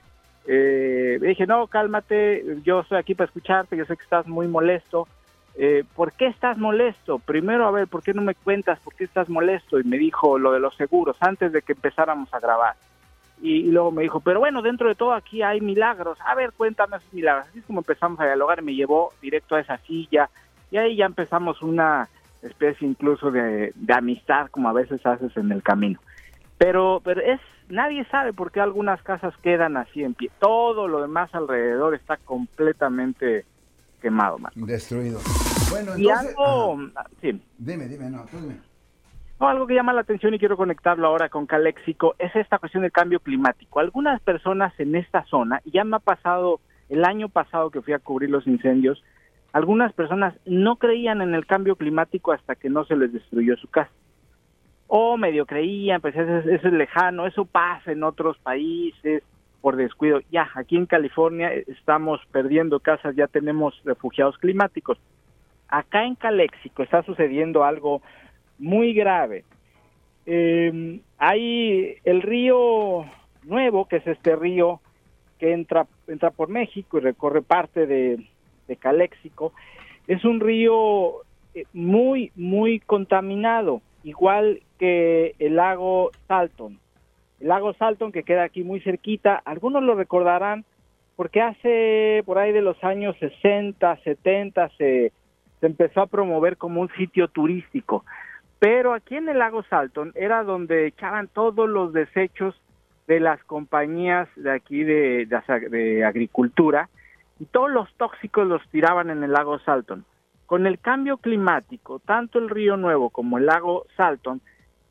eh, 0.47 1.19
dije, 1.21 1.47
no, 1.47 1.67
cálmate, 1.67 2.45
yo 2.65 2.81
estoy 2.81 2.99
aquí 2.99 3.15
para 3.17 3.27
escucharte, 3.27 3.77
yo 3.77 3.85
sé 3.87 3.97
que 3.97 4.05
estás 4.05 4.27
muy 4.29 4.47
molesto. 4.47 5.09
Eh, 5.57 5.85
¿Por 5.97 6.13
qué 6.13 6.29
estás 6.29 6.57
molesto? 6.59 7.19
Primero, 7.19 7.67
a 7.67 7.71
ver, 7.73 7.87
¿por 7.89 8.03
qué 8.03 8.15
no 8.15 8.23
me 8.23 8.35
cuentas 8.37 8.79
por 8.81 8.95
qué 8.95 9.05
estás 9.05 9.29
molesto? 9.29 9.79
Y 9.81 9.85
me 9.85 9.99
dijo 9.99 10.39
lo 10.39 10.53
de 10.53 10.61
los 10.61 10.75
seguros 10.77 11.17
antes 11.21 11.53
de 11.53 11.61
que 11.63 11.73
empezáramos 11.73 12.33
a 12.33 12.39
grabar. 12.41 12.75
Y, 13.43 13.57
y 13.67 13.71
luego 13.73 13.91
me 13.91 14.03
dijo, 14.05 14.21
pero 14.21 14.39
bueno, 14.39 14.63
dentro 14.63 14.89
de 14.89 14.95
todo 14.95 15.13
aquí 15.13 15.43
hay 15.43 15.61
milagros. 15.61 16.17
A 16.25 16.35
ver, 16.35 16.53
cuéntame 16.53 16.97
esos 16.97 17.13
milagros. 17.13 17.49
Así 17.49 17.59
es 17.59 17.65
como 17.65 17.81
empezamos 17.81 18.19
a 18.21 18.25
dialogar 18.25 18.61
y 18.61 18.65
me 18.65 18.75
llevó 18.75 19.13
directo 19.21 19.57
a 19.57 19.61
esa 19.61 19.79
silla. 19.79 20.31
Y 20.71 20.77
ahí 20.79 20.97
ya 20.97 21.07
empezamos 21.07 21.61
una 21.61 22.09
especie 22.41 22.87
incluso 22.89 23.31
de, 23.31 23.73
de 23.75 23.95
amistad 23.95 24.47
como 24.51 24.69
a 24.69 24.73
veces 24.73 25.05
haces 25.05 25.37
en 25.37 25.51
el 25.53 25.63
camino. 25.63 26.01
Pero, 26.57 27.01
pero 27.05 27.21
es 27.21 27.41
nadie 27.69 28.05
sabe 28.07 28.33
por 28.33 28.53
qué 28.53 28.61
algunas 28.61 29.03
casas 29.03 29.35
quedan 29.43 29.77
así 29.77 30.05
en 30.05 30.15
pie. 30.15 30.31
Todo 30.39 30.87
lo 30.87 31.03
demás 31.03 31.35
alrededor 31.35 31.95
está 31.95 32.17
completamente 32.19 33.45
quemado, 34.01 34.39
man. 34.39 34.53
Destruido. 34.55 35.21
Bueno, 35.71 35.97
Y 35.99 36.09
entonces... 36.09 36.29
algo, 36.39 36.79
Ajá. 36.95 37.09
sí, 37.21 37.43
Dime, 37.59 37.89
dime, 37.89 38.11
no, 38.11 38.25
tú 38.27 38.39
dime. 38.39 38.57
No, 39.41 39.49
algo 39.49 39.67
que 39.67 39.75
llama 39.75 39.93
la 39.93 40.03
atención 40.03 40.35
y 40.35 40.39
quiero 40.39 40.57
conectarlo 40.57 41.07
ahora 41.07 41.29
con 41.29 41.47
Caléxico 41.47 42.15
es 42.19 42.35
esta 42.37 42.59
cuestión 42.59 42.83
del 42.83 42.93
cambio 42.93 43.19
climático. 43.21 43.81
Algunas 43.81 44.21
personas 44.23 44.73
en 44.79 44.95
esta 44.95 45.25
zona, 45.25 45.61
y 45.65 45.73
ya 45.73 45.85
me 45.85 45.97
ha 45.97 46.01
pasado 46.01 46.61
el 46.89 47.05
año 47.05 47.29
pasado 47.29 47.71
que 47.71 47.83
fui 47.83 47.93
a 47.93 47.99
cubrir 47.99 48.31
los 48.31 48.47
incendios, 48.47 49.03
algunas 49.53 49.93
personas 49.93 50.35
no 50.47 50.77
creían 50.77 51.21
en 51.23 51.35
el 51.35 51.45
cambio 51.47 51.77
climático 51.77 52.33
hasta 52.33 52.55
que 52.55 52.71
no 52.71 52.85
se 52.85 52.97
les 52.97 53.13
destruyó 53.13 53.57
su 53.57 53.69
casa. 53.69 53.91
o 54.95 55.17
medio 55.17 55.47
creían, 55.47 56.03
pues 56.03 56.15
eso, 56.15 56.37
es- 56.37 56.47
eso 56.61 56.69
es 56.69 56.75
lejano, 56.75 57.27
eso 57.27 57.47
pasa 57.47 57.93
en 57.93 58.03
otros 58.05 58.37
países 58.41 59.23
por 59.63 59.77
descuido. 59.77 60.21
Ya, 60.31 60.51
aquí 60.55 60.77
en 60.77 60.85
California 60.85 61.51
estamos 61.51 62.21
perdiendo 62.31 62.79
casas, 62.79 63.17
ya 63.17 63.27
tenemos 63.27 63.81
refugiados 63.87 64.37
climáticos. 64.37 64.99
Acá 65.69 66.05
en 66.05 66.15
Caléxico 66.15 66.83
está 66.83 67.03
sucediendo 67.05 67.65
algo 67.65 68.03
muy 68.63 68.95
grave. 68.95 69.45
Eh, 70.25 71.01
hay 71.19 71.97
el 72.05 72.23
río 72.23 73.05
Nuevo, 73.45 73.87
que 73.89 73.97
es 73.97 74.07
este 74.07 74.37
río 74.37 74.81
que 75.39 75.53
entra, 75.53 75.87
entra 76.07 76.31
por 76.31 76.49
México 76.49 76.99
y 76.99 77.01
recorre 77.01 77.43
parte 77.43 77.87
de, 77.87 78.25
de 78.69 78.77
Caléxico. 78.77 79.53
Es 80.07 80.25
un 80.25 80.39
río 80.39 81.23
eh, 81.55 81.65
muy, 81.73 82.31
muy 82.37 82.79
contaminado, 82.79 83.83
igual 84.05 84.61
que 84.79 85.35
el 85.41 85.57
lago 85.57 86.13
Salton. 86.29 86.79
El 87.41 87.49
lago 87.49 87.75
Salton 87.75 88.13
que 88.13 88.23
queda 88.23 88.45
aquí 88.45 88.63
muy 88.63 88.81
cerquita, 88.81 89.43
algunos 89.45 89.83
lo 89.83 89.97
recordarán 89.97 90.65
porque 91.17 91.41
hace 91.41 92.23
por 92.25 92.39
ahí 92.39 92.53
de 92.53 92.63
los 92.63 92.83
años 92.85 93.17
60, 93.19 93.97
70 94.05 94.69
se, 94.79 95.13
se 95.61 95.67
empezó 95.67 96.03
a 96.03 96.07
promover 96.07 96.57
como 96.57 96.81
un 96.81 96.89
sitio 96.97 97.29
turístico. 97.29 98.05
Pero 98.63 98.95
aquí 98.95 99.17
en 99.17 99.29
el 99.29 99.41
lago 99.41 99.65
Salton 99.65 100.13
era 100.15 100.45
donde 100.45 100.87
echaban 100.87 101.27
todos 101.27 101.69
los 101.69 101.93
desechos 101.93 102.55
de 103.09 103.19
las 103.19 103.43
compañías 103.43 104.29
de 104.37 104.53
aquí 104.53 104.85
de, 104.85 105.27
de, 105.27 105.69
de 105.69 106.05
agricultura 106.05 106.89
y 107.41 107.47
todos 107.47 107.73
los 107.73 107.93
tóxicos 107.97 108.47
los 108.47 108.63
tiraban 108.69 109.11
en 109.11 109.25
el 109.25 109.33
lago 109.33 109.59
Salton. 109.59 110.05
Con 110.47 110.69
el 110.69 110.79
cambio 110.79 111.17
climático, 111.17 111.99
tanto 111.99 112.39
el 112.39 112.49
río 112.49 112.77
Nuevo 112.77 113.11
como 113.11 113.37
el 113.37 113.47
lago 113.47 113.87
Salton 113.97 114.41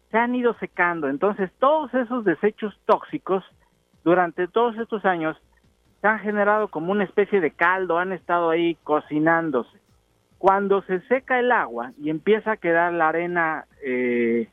se 0.09 0.17
han 0.17 0.35
ido 0.35 0.53
secando. 0.55 1.07
Entonces, 1.07 1.49
todos 1.57 1.93
esos 1.93 2.25
desechos 2.25 2.77
tóxicos 2.85 3.41
durante 4.03 4.49
todos 4.49 4.77
estos 4.79 5.05
años 5.05 5.41
se 6.01 6.09
han 6.09 6.19
generado 6.19 6.67
como 6.67 6.91
una 6.91 7.05
especie 7.05 7.39
de 7.39 7.51
caldo, 7.51 7.99
han 7.99 8.11
estado 8.11 8.49
ahí 8.49 8.75
cocinándose. 8.83 9.79
Cuando 10.41 10.81
se 10.81 11.01
seca 11.01 11.37
el 11.37 11.51
agua 11.51 11.91
y 12.01 12.09
empieza 12.09 12.53
a 12.53 12.57
quedar 12.57 12.91
la 12.93 13.09
arena 13.09 13.65
eh, 13.85 14.49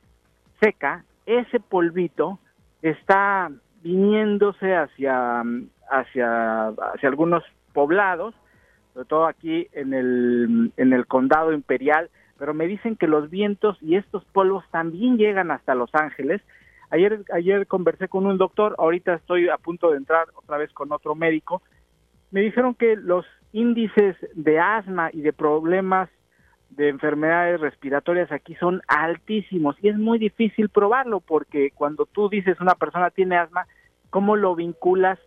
seca, 0.61 1.02
ese 1.25 1.61
polvito 1.61 2.38
está 2.83 3.50
viniéndose 3.83 4.76
hacia, 4.76 5.42
hacia, 5.90 6.66
hacia 6.68 7.09
algunos 7.09 7.42
poblados, 7.73 8.35
sobre 8.92 9.07
todo 9.07 9.26
aquí 9.26 9.66
en 9.73 9.95
el, 9.95 10.73
en 10.76 10.92
el 10.92 11.07
condado 11.07 11.54
imperial, 11.54 12.11
pero 12.38 12.52
me 12.52 12.66
dicen 12.66 12.95
que 12.95 13.07
los 13.07 13.30
vientos 13.30 13.78
y 13.80 13.97
estos 13.97 14.26
polvos 14.26 14.66
también 14.71 15.16
llegan 15.16 15.50
hasta 15.50 15.75
Los 15.75 15.95
Ángeles. 15.95 16.42
Ayer, 16.90 17.23
ayer 17.33 17.66
conversé 17.66 18.09
con 18.09 18.26
un 18.26 18.37
doctor, 18.37 18.75
ahorita 18.76 19.14
estoy 19.14 19.49
a 19.49 19.57
punto 19.57 19.92
de 19.92 19.97
entrar 19.97 20.26
otra 20.35 20.59
vez 20.59 20.71
con 20.75 20.92
otro 20.92 21.14
médico. 21.14 21.62
Me 22.30 22.40
dijeron 22.40 22.75
que 22.75 22.97
los 22.97 23.25
índices 23.52 24.16
de 24.35 24.58
asma 24.58 25.11
y 25.12 25.23
de 25.23 25.32
problemas 25.32 26.11
de 26.70 26.88
enfermedades 26.88 27.61
respiratorias 27.61 28.30
aquí 28.30 28.54
son 28.56 28.82
altísimos 28.87 29.76
y 29.82 29.88
es 29.88 29.97
muy 29.97 30.18
difícil 30.18 30.68
probarlo 30.68 31.20
porque 31.20 31.70
cuando 31.75 32.06
tú 32.06 32.28
dices 32.28 32.61
una 32.61 32.75
persona 32.75 33.11
tiene 33.11 33.37
asma, 33.37 33.66
¿cómo 34.11 34.37
lo 34.37 34.54
vinculas 34.54 35.18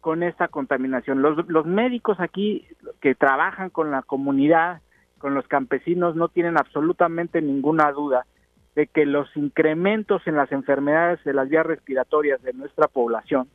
con 0.00 0.22
esta 0.22 0.48
contaminación? 0.48 1.22
Los, 1.22 1.48
los 1.48 1.66
médicos 1.66 2.20
aquí 2.20 2.66
que 3.00 3.14
trabajan 3.14 3.70
con 3.70 3.90
la 3.90 4.02
comunidad, 4.02 4.82
con 5.18 5.34
los 5.34 5.48
campesinos, 5.48 6.16
no 6.16 6.28
tienen 6.28 6.58
absolutamente 6.58 7.40
ninguna 7.40 7.90
duda 7.92 8.26
de 8.74 8.86
que 8.86 9.04
los 9.04 9.34
incrementos 9.36 10.22
en 10.26 10.36
las 10.36 10.52
enfermedades 10.52 11.22
de 11.24 11.34
las 11.34 11.48
vías 11.48 11.66
respiratorias 11.66 12.40
de 12.42 12.52
nuestra 12.52 12.86
población, 12.86 13.48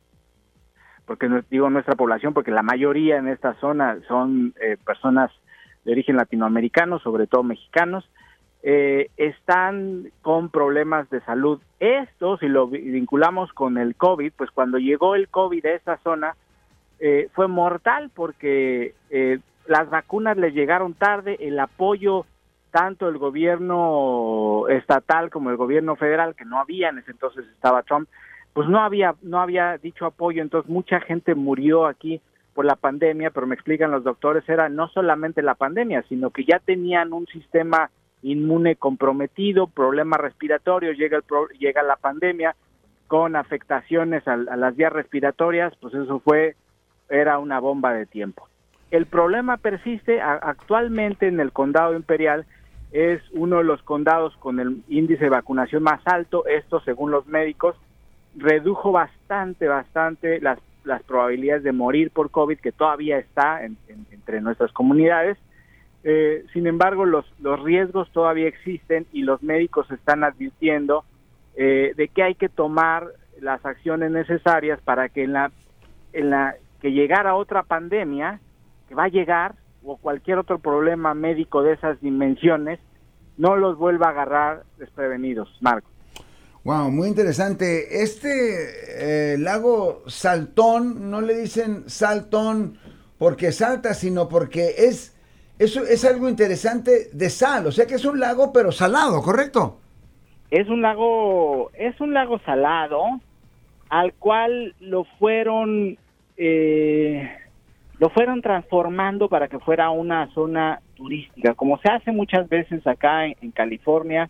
porque 1.06 1.28
digo 1.50 1.70
nuestra 1.70 1.94
población, 1.94 2.34
porque 2.34 2.50
la 2.50 2.62
mayoría 2.62 3.16
en 3.16 3.28
esta 3.28 3.54
zona 3.54 3.98
son 4.08 4.54
eh, 4.60 4.76
personas 4.84 5.30
de 5.84 5.92
origen 5.92 6.16
latinoamericano, 6.16 6.98
sobre 6.98 7.26
todo 7.26 7.42
mexicanos, 7.44 8.08
eh, 8.62 9.10
están 9.16 10.10
con 10.22 10.50
problemas 10.50 11.08
de 11.10 11.20
salud. 11.20 11.60
Esto, 11.78 12.36
si 12.38 12.48
lo 12.48 12.66
vi- 12.66 12.80
vinculamos 12.80 13.52
con 13.52 13.78
el 13.78 13.94
COVID, 13.94 14.32
pues 14.36 14.50
cuando 14.50 14.78
llegó 14.78 15.14
el 15.14 15.28
COVID 15.28 15.64
a 15.66 15.74
esta 15.74 15.98
zona, 15.98 16.34
eh, 16.98 17.28
fue 17.34 17.46
mortal 17.46 18.10
porque 18.12 18.94
eh, 19.10 19.38
las 19.68 19.88
vacunas 19.90 20.36
les 20.36 20.54
llegaron 20.54 20.94
tarde, 20.94 21.36
el 21.40 21.58
apoyo 21.60 22.26
tanto 22.72 23.08
el 23.08 23.18
gobierno 23.18 24.64
estatal 24.68 25.30
como 25.30 25.50
el 25.50 25.56
gobierno 25.56 25.96
federal, 25.96 26.34
que 26.34 26.44
no 26.44 26.58
había 26.58 26.88
en 26.88 26.98
ese 26.98 27.12
entonces 27.12 27.46
estaba 27.54 27.82
Trump, 27.84 28.08
pues 28.56 28.70
no 28.70 28.80
había 28.80 29.14
no 29.20 29.38
había 29.38 29.76
dicho 29.76 30.06
apoyo, 30.06 30.40
entonces 30.40 30.70
mucha 30.70 30.98
gente 31.00 31.34
murió 31.34 31.84
aquí 31.86 32.22
por 32.54 32.64
la 32.64 32.74
pandemia, 32.74 33.30
pero 33.30 33.46
me 33.46 33.54
explican 33.54 33.90
los 33.90 34.02
doctores, 34.02 34.48
era 34.48 34.70
no 34.70 34.88
solamente 34.88 35.42
la 35.42 35.56
pandemia, 35.56 36.02
sino 36.08 36.30
que 36.30 36.46
ya 36.46 36.58
tenían 36.58 37.12
un 37.12 37.26
sistema 37.26 37.90
inmune 38.22 38.76
comprometido, 38.76 39.66
problemas 39.66 40.20
respiratorios, 40.20 40.96
llega 40.96 41.18
el 41.18 41.22
pro- 41.22 41.50
llega 41.58 41.82
la 41.82 41.96
pandemia 41.96 42.56
con 43.08 43.36
afectaciones 43.36 44.26
a, 44.26 44.32
a 44.32 44.56
las 44.56 44.74
vías 44.74 44.90
respiratorias, 44.90 45.74
pues 45.78 45.92
eso 45.92 46.18
fue 46.20 46.56
era 47.10 47.38
una 47.38 47.60
bomba 47.60 47.92
de 47.92 48.06
tiempo. 48.06 48.48
El 48.90 49.04
problema 49.04 49.58
persiste 49.58 50.22
a- 50.22 50.32
actualmente 50.42 51.28
en 51.28 51.40
el 51.40 51.52
condado 51.52 51.94
imperial 51.94 52.46
es 52.90 53.20
uno 53.32 53.58
de 53.58 53.64
los 53.64 53.82
condados 53.82 54.34
con 54.38 54.60
el 54.60 54.82
índice 54.88 55.24
de 55.24 55.30
vacunación 55.30 55.82
más 55.82 56.00
alto, 56.06 56.46
esto 56.46 56.80
según 56.80 57.10
los 57.10 57.26
médicos 57.26 57.76
redujo 58.36 58.92
bastante, 58.92 59.66
bastante 59.68 60.40
las, 60.40 60.58
las 60.84 61.02
probabilidades 61.02 61.62
de 61.64 61.72
morir 61.72 62.10
por 62.10 62.30
COVID 62.30 62.58
que 62.58 62.72
todavía 62.72 63.18
está 63.18 63.64
en- 63.64 63.76
en- 63.88 64.06
entre 64.10 64.40
nuestras 64.40 64.72
comunidades. 64.72 65.38
Eh, 66.04 66.44
sin 66.52 66.66
embargo, 66.66 67.04
los, 67.04 67.24
los 67.40 67.60
riesgos 67.62 68.10
todavía 68.12 68.46
existen 68.46 69.06
y 69.12 69.22
los 69.22 69.42
médicos 69.42 69.90
están 69.90 70.22
advirtiendo 70.22 71.04
eh, 71.56 71.94
de 71.96 72.08
que 72.08 72.22
hay 72.22 72.34
que 72.34 72.48
tomar 72.48 73.08
las 73.40 73.64
acciones 73.64 74.10
necesarias 74.10 74.80
para 74.82 75.08
que 75.08 75.24
en 75.24 75.32
la, 75.32 75.50
en 76.12 76.30
la 76.30 76.54
que 76.80 76.92
llegara 76.92 77.34
otra 77.34 77.62
pandemia, 77.62 78.40
que 78.88 78.94
va 78.94 79.04
a 79.04 79.08
llegar, 79.08 79.54
o 79.82 79.96
cualquier 79.96 80.38
otro 80.38 80.58
problema 80.58 81.14
médico 81.14 81.62
de 81.62 81.72
esas 81.72 82.00
dimensiones, 82.00 82.78
no 83.38 83.56
los 83.56 83.76
vuelva 83.78 84.06
a 84.06 84.10
agarrar 84.10 84.62
desprevenidos, 84.78 85.48
Marco. 85.60 85.88
Wow, 86.66 86.90
muy 86.90 87.06
interesante. 87.06 88.02
Este 88.02 89.34
eh, 89.34 89.38
lago 89.38 90.02
Saltón, 90.08 91.12
no 91.12 91.20
le 91.20 91.34
dicen 91.34 91.88
Saltón 91.88 92.76
porque 93.20 93.52
salta, 93.52 93.94
sino 93.94 94.28
porque 94.28 94.74
es, 94.76 95.16
eso 95.60 95.84
es 95.84 96.04
algo 96.04 96.28
interesante 96.28 97.08
de 97.12 97.30
sal. 97.30 97.68
O 97.68 97.70
sea 97.70 97.86
que 97.86 97.94
es 97.94 98.04
un 98.04 98.18
lago, 98.18 98.52
pero 98.52 98.72
salado, 98.72 99.22
¿correcto? 99.22 99.78
Es 100.50 100.68
un 100.68 100.82
lago, 100.82 101.70
es 101.74 102.00
un 102.00 102.12
lago 102.12 102.40
salado, 102.40 103.00
al 103.88 104.12
cual 104.14 104.74
lo 104.80 105.04
fueron, 105.20 105.96
eh, 106.36 107.30
lo 108.00 108.10
fueron 108.10 108.42
transformando 108.42 109.28
para 109.28 109.46
que 109.46 109.60
fuera 109.60 109.90
una 109.90 110.34
zona 110.34 110.80
turística, 110.96 111.54
como 111.54 111.78
se 111.78 111.90
hace 111.90 112.10
muchas 112.10 112.48
veces 112.48 112.84
acá 112.88 113.26
en, 113.26 113.36
en 113.40 113.52
California, 113.52 114.28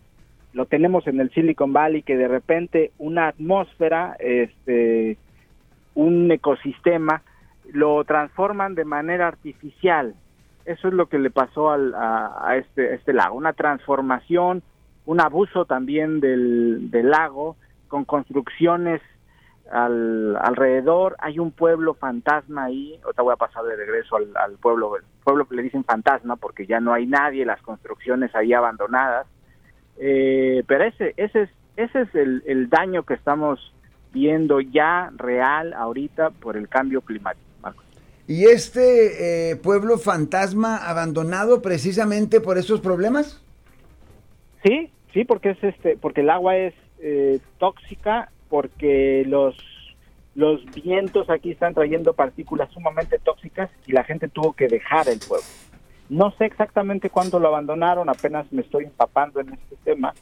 lo 0.57 0.65
tenemos 0.65 1.07
en 1.07 1.21
el 1.21 1.31
Silicon 1.33 1.75
Valley, 1.75 2.03
que 2.03 2.17
de 2.17 2.29
repente 2.29 2.93
una 2.97 3.29
atmósfera, 3.29 4.17
este, 4.19 5.19
un 5.95 6.31
ecosistema, 6.31 7.21
lo 7.75 8.03
transforman 8.05 8.75
de 8.75 8.87
manera 8.87 9.29
artificial. 9.29 10.15
Eso 10.65 10.89
es 10.89 10.95
lo 10.95 11.11
que 11.11 11.19
le 11.19 11.31
pasó 11.31 11.71
al, 11.71 11.95
a, 11.95 12.39
a 12.41 12.57
este, 12.57 12.95
este 12.95 13.13
lago, 13.13 13.37
una 13.37 13.53
transformación, 13.53 14.63
un 15.05 15.21
abuso 15.21 15.67
también 15.67 16.21
del, 16.21 16.91
del 16.91 17.11
lago, 17.11 17.57
con 17.89 18.07
construcciones 18.07 19.03
al, 19.71 20.39
alrededor. 20.41 21.17
Hay 21.19 21.39
un 21.39 21.53
pueblo 21.53 21.93
fantasma 21.93 22.65
ahí. 22.65 22.99
Ahorita 23.05 23.21
voy 23.21 23.35
a 23.35 23.37
pasar 23.37 23.63
de 23.65 23.77
regreso 23.77 24.17
al, 24.17 24.35
al 24.37 24.57
pueblo. 24.57 24.97
El 24.97 25.03
pueblo 25.23 25.47
le 25.51 25.63
dicen 25.63 25.85
fantasma 25.85 26.37
porque 26.37 26.67
ya 26.67 26.81
no 26.81 26.95
hay 26.95 27.07
nadie, 27.07 27.45
las 27.45 27.61
construcciones 27.61 28.35
ahí 28.35 28.55
abandonadas. 28.55 29.27
Eh, 29.99 30.63
pero 30.67 30.85
ese, 30.85 31.15
ese 31.17 31.43
es, 31.43 31.51
ese 31.77 32.03
es 32.03 32.15
el, 32.15 32.43
el 32.47 32.69
daño 32.69 33.05
que 33.05 33.15
estamos 33.15 33.73
viendo 34.13 34.61
ya 34.61 35.11
real 35.17 35.73
ahorita 35.75 36.31
por 36.31 36.57
el 36.57 36.69
cambio 36.69 37.01
climático. 37.03 37.45
Marcos. 37.63 37.85
¿Y 38.27 38.45
este 38.47 39.51
eh, 39.51 39.57
pueblo 39.57 39.99
fantasma 39.99 40.77
abandonado 40.77 41.63
precisamente 41.63 42.41
por 42.41 42.59
esos 42.59 42.81
problemas? 42.81 43.43
Sí, 44.65 44.91
sí, 45.13 45.25
porque 45.25 45.51
es 45.51 45.63
este, 45.63 45.97
porque 45.97 46.23
el 46.23 46.31
agua 46.31 46.57
es 46.57 46.75
eh, 47.01 47.41
tóxica, 47.59 48.31
porque 48.49 49.25
los 49.27 49.57
los 50.35 50.63
vientos 50.67 51.31
aquí 51.31 51.53
están 51.53 51.73
trayendo 51.73 52.13
partículas 52.13 52.71
sumamente 52.71 53.19
tóxicas 53.19 53.71
y 53.87 53.93
la 53.93 54.05
gente 54.05 54.29
tuvo 54.29 54.53
que 54.53 54.69
dejar 54.69 55.09
el 55.09 55.19
pueblo. 55.19 55.47
No 56.09 56.31
sé 56.33 56.45
exactamente 56.45 57.11
cuándo 57.11 57.39
lo 57.41 57.49
abandonaron, 57.49 58.09
apenas 58.09 58.51
me 58.53 58.63
estoy 58.63 58.85
empapando 58.85 59.41
en 59.41 59.53
este 59.53 59.77
tema, 59.85 60.15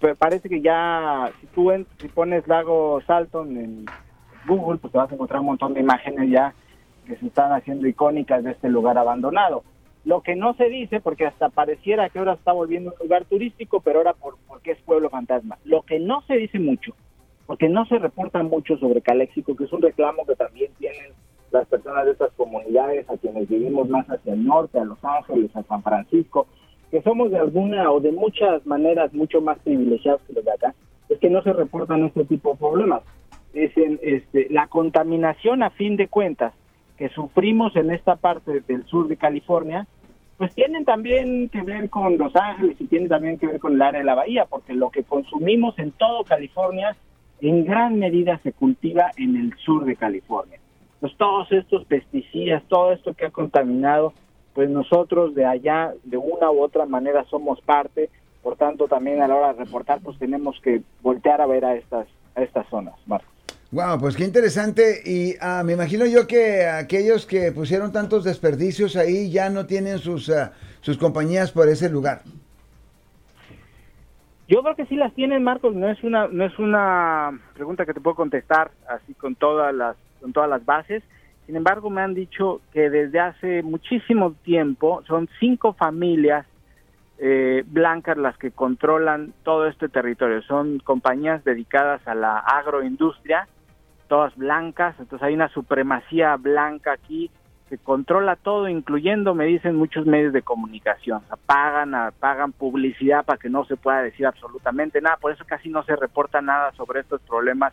pues, 0.00 0.16
parece 0.16 0.48
que 0.48 0.62
ya, 0.62 1.30
si 1.40 1.46
tú 1.48 1.70
si 1.98 2.08
pones 2.08 2.48
lago 2.48 3.02
Salton 3.06 3.56
en 3.58 3.84
Google, 4.46 4.78
pues 4.78 4.92
te 4.92 4.98
vas 4.98 5.10
a 5.10 5.14
encontrar 5.14 5.40
un 5.40 5.46
montón 5.46 5.74
de 5.74 5.80
imágenes 5.80 6.30
ya 6.30 6.54
que 7.06 7.16
se 7.16 7.26
están 7.26 7.52
haciendo 7.52 7.86
icónicas 7.86 8.42
de 8.42 8.52
este 8.52 8.70
lugar 8.70 8.96
abandonado. 8.96 9.62
Lo 10.06 10.22
que 10.22 10.36
no 10.36 10.54
se 10.54 10.70
dice, 10.70 11.00
porque 11.00 11.26
hasta 11.26 11.50
pareciera 11.50 12.08
que 12.08 12.18
ahora 12.18 12.32
está 12.32 12.52
volviendo 12.52 12.92
un 12.92 13.06
lugar 13.06 13.26
turístico, 13.26 13.80
pero 13.80 13.98
ahora 13.98 14.14
por, 14.14 14.38
porque 14.48 14.70
es 14.70 14.78
pueblo 14.78 15.10
fantasma. 15.10 15.58
Lo 15.64 15.82
que 15.82 15.98
no 15.98 16.22
se 16.22 16.36
dice 16.36 16.58
mucho, 16.58 16.94
porque 17.46 17.68
no 17.68 17.84
se 17.84 17.98
reporta 17.98 18.42
mucho 18.42 18.78
sobre 18.78 19.02
Caléxico, 19.02 19.54
que 19.54 19.64
es 19.64 19.72
un 19.72 19.82
reclamo 19.82 20.24
que 20.24 20.36
también 20.36 20.72
tienen 20.78 21.12
las 21.50 21.66
personas 21.66 22.04
de 22.04 22.12
estas 22.12 22.32
comunidades, 22.32 23.08
a 23.08 23.16
quienes 23.16 23.48
vivimos 23.48 23.88
más 23.88 24.06
hacia 24.06 24.34
el 24.34 24.44
norte, 24.44 24.78
a 24.78 24.84
Los 24.84 25.02
Ángeles, 25.04 25.54
a 25.56 25.62
San 25.64 25.82
Francisco, 25.82 26.46
que 26.90 27.02
somos 27.02 27.30
de 27.30 27.38
alguna 27.38 27.90
o 27.90 28.00
de 28.00 28.12
muchas 28.12 28.64
maneras 28.66 29.12
mucho 29.12 29.40
más 29.40 29.58
privilegiados 29.60 30.22
que 30.22 30.32
los 30.32 30.44
de 30.44 30.52
acá, 30.52 30.74
es 31.08 31.18
que 31.18 31.30
no 31.30 31.42
se 31.42 31.52
reportan 31.52 32.04
este 32.04 32.24
tipo 32.24 32.52
de 32.52 32.58
problemas. 32.58 33.02
Dicen, 33.52 33.98
este, 34.02 34.46
la 34.50 34.68
contaminación 34.68 35.62
a 35.62 35.70
fin 35.70 35.96
de 35.96 36.08
cuentas 36.08 36.52
que 36.96 37.08
sufrimos 37.08 37.74
en 37.76 37.90
esta 37.90 38.16
parte 38.16 38.60
del 38.60 38.84
sur 38.86 39.08
de 39.08 39.16
California, 39.16 39.86
pues 40.36 40.54
tienen 40.54 40.84
también 40.84 41.48
que 41.48 41.62
ver 41.62 41.90
con 41.90 42.16
Los 42.16 42.34
Ángeles 42.36 42.76
y 42.78 42.86
tienen 42.86 43.08
también 43.08 43.38
que 43.38 43.46
ver 43.46 43.58
con 43.58 43.74
el 43.74 43.82
área 43.82 44.00
de 44.00 44.06
la 44.06 44.14
bahía, 44.14 44.46
porque 44.46 44.72
lo 44.72 44.90
que 44.90 45.02
consumimos 45.02 45.78
en 45.78 45.92
todo 45.92 46.24
California 46.24 46.96
en 47.40 47.64
gran 47.64 47.98
medida 47.98 48.38
se 48.42 48.52
cultiva 48.52 49.10
en 49.16 49.36
el 49.36 49.54
sur 49.58 49.84
de 49.84 49.96
California. 49.96 50.59
Pues 51.00 51.16
todos 51.16 51.50
estos 51.50 51.84
pesticidas, 51.86 52.62
todo 52.68 52.92
esto 52.92 53.14
que 53.14 53.26
ha 53.26 53.30
contaminado, 53.30 54.12
pues 54.54 54.68
nosotros 54.68 55.34
de 55.34 55.46
allá 55.46 55.94
de 56.04 56.16
una 56.16 56.50
u 56.50 56.62
otra 56.62 56.86
manera 56.86 57.24
somos 57.30 57.60
parte, 57.62 58.10
por 58.42 58.56
tanto 58.56 58.86
también 58.86 59.22
a 59.22 59.28
la 59.28 59.36
hora 59.36 59.52
de 59.54 59.64
reportar 59.64 60.00
pues 60.02 60.18
tenemos 60.18 60.60
que 60.60 60.82
voltear 61.02 61.40
a 61.40 61.46
ver 61.46 61.64
a 61.64 61.74
estas 61.74 62.06
a 62.34 62.42
estas 62.42 62.68
zonas, 62.68 62.94
Marcos. 63.06 63.28
Wow, 63.72 64.00
pues 64.00 64.16
qué 64.16 64.24
interesante. 64.24 65.00
Y 65.04 65.34
ah, 65.40 65.62
me 65.64 65.74
imagino 65.74 66.04
yo 66.04 66.26
que 66.26 66.66
aquellos 66.66 67.24
que 67.24 67.52
pusieron 67.52 67.92
tantos 67.92 68.24
desperdicios 68.24 68.96
ahí 68.96 69.30
ya 69.30 69.48
no 69.48 69.66
tienen 69.66 69.98
sus, 69.98 70.28
ah, 70.28 70.52
sus 70.80 70.98
compañías 70.98 71.52
por 71.52 71.68
ese 71.68 71.88
lugar. 71.88 72.22
Yo 74.48 74.62
creo 74.62 74.74
que 74.74 74.86
sí 74.86 74.96
las 74.96 75.14
tienen, 75.14 75.44
Marcos. 75.44 75.76
No 75.76 75.88
es 75.88 76.02
una 76.02 76.26
no 76.26 76.44
es 76.44 76.58
una 76.58 77.40
pregunta 77.54 77.86
que 77.86 77.94
te 77.94 78.00
puedo 78.00 78.16
contestar 78.16 78.72
así 78.88 79.14
con 79.14 79.36
todas 79.36 79.72
las 79.72 79.96
con 80.20 80.32
todas 80.32 80.48
las 80.48 80.64
bases. 80.64 81.02
Sin 81.46 81.56
embargo, 81.56 81.90
me 81.90 82.00
han 82.00 82.14
dicho 82.14 82.60
que 82.72 82.90
desde 82.90 83.20
hace 83.20 83.62
muchísimo 83.62 84.34
tiempo 84.44 85.02
son 85.06 85.28
cinco 85.40 85.72
familias 85.72 86.46
eh, 87.18 87.64
blancas 87.66 88.16
las 88.16 88.36
que 88.38 88.50
controlan 88.50 89.32
todo 89.42 89.66
este 89.66 89.88
territorio. 89.88 90.42
Son 90.42 90.78
compañías 90.78 91.44
dedicadas 91.44 92.06
a 92.06 92.14
la 92.14 92.38
agroindustria 92.38 93.48
todas 94.10 94.36
blancas, 94.36 94.96
entonces 94.98 95.24
hay 95.24 95.34
una 95.34 95.48
supremacía 95.50 96.34
blanca 96.36 96.92
aquí 96.92 97.30
que 97.68 97.78
controla 97.78 98.34
todo, 98.34 98.68
incluyendo, 98.68 99.36
me 99.36 99.44
dicen 99.44 99.76
muchos 99.76 100.04
medios 100.04 100.32
de 100.32 100.42
comunicación, 100.42 101.22
o 101.30 101.36
pagan, 101.36 101.94
pagan 102.18 102.50
publicidad 102.50 103.24
para 103.24 103.38
que 103.38 103.48
no 103.48 103.64
se 103.66 103.76
pueda 103.76 104.02
decir 104.02 104.26
absolutamente 104.26 105.00
nada, 105.00 105.16
por 105.18 105.30
eso 105.30 105.44
casi 105.46 105.68
no 105.68 105.84
se 105.84 105.94
reporta 105.94 106.42
nada 106.42 106.72
sobre 106.72 107.00
estos 107.00 107.20
problemas 107.20 107.72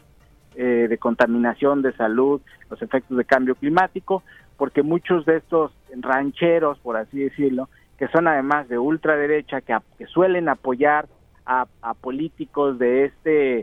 eh, 0.59 0.87
de 0.89 0.97
contaminación, 0.97 1.83
de 1.83 1.93
salud, 1.93 2.41
los 2.71 2.81
efectos 2.81 3.15
de 3.15 3.25
cambio 3.25 3.53
climático, 3.53 4.23
porque 4.57 4.81
muchos 4.81 5.23
de 5.27 5.37
estos 5.37 5.71
rancheros, 5.95 6.79
por 6.79 6.97
así 6.97 7.19
decirlo, 7.19 7.69
que 7.95 8.07
son 8.07 8.27
además 8.27 8.67
de 8.67 8.79
ultraderecha, 8.79 9.61
que, 9.61 9.77
que 9.99 10.07
suelen 10.07 10.49
apoyar 10.49 11.07
a, 11.45 11.67
políticos 12.01 12.79
de 12.79 13.05
este 13.05 13.59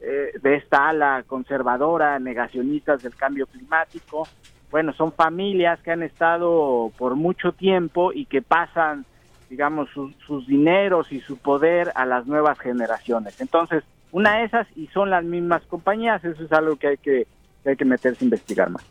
eh, 0.00 0.32
de 0.42 0.56
esta 0.56 0.88
ala 0.88 1.22
conservadora, 1.28 2.18
negacionistas 2.18 3.04
del 3.04 3.14
cambio 3.14 3.46
climático. 3.46 4.26
Bueno, 4.72 4.92
son 4.94 5.12
familias 5.12 5.80
que 5.82 5.92
han 5.92 6.02
estado 6.02 6.90
por 6.98 7.14
mucho 7.14 7.52
tiempo 7.52 8.12
y 8.12 8.26
que 8.26 8.42
pasan, 8.42 9.06
digamos, 9.48 9.88
sus 9.90 10.46
dineros 10.48 11.12
y 11.12 11.20
su 11.20 11.38
poder 11.38 11.92
a 11.94 12.04
las 12.04 12.26
nuevas 12.26 12.58
generaciones. 12.58 13.40
Entonces, 13.40 13.84
una 14.12 14.38
de 14.38 14.44
esas 14.44 14.66
y 14.76 14.86
son 14.88 15.10
las 15.10 15.24
mismas 15.24 15.62
compañías, 15.64 16.24
eso 16.24 16.44
es 16.44 16.52
algo 16.52 16.76
que 16.76 16.86
hay 16.88 16.96
que, 16.98 17.26
hay 17.64 17.76
que 17.76 17.84
meterse 17.84 18.24
a 18.24 18.26
investigar 18.26 18.70
más. 18.70 18.84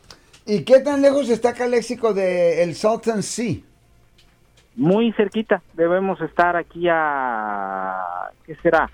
¿Y 0.44 0.64
qué 0.64 0.80
tan 0.80 1.00
lejos 1.00 1.30
está 1.30 1.54
Caléxico 1.54 2.12
del 2.12 2.58
el 2.58 2.74
Salton 2.74 3.22
Sea? 3.22 3.56
Muy 4.76 5.12
cerquita, 5.12 5.62
debemos 5.74 6.20
estar 6.20 6.56
aquí 6.56 6.86
a, 6.90 8.30
¿qué 8.44 8.54
será? 8.56 8.90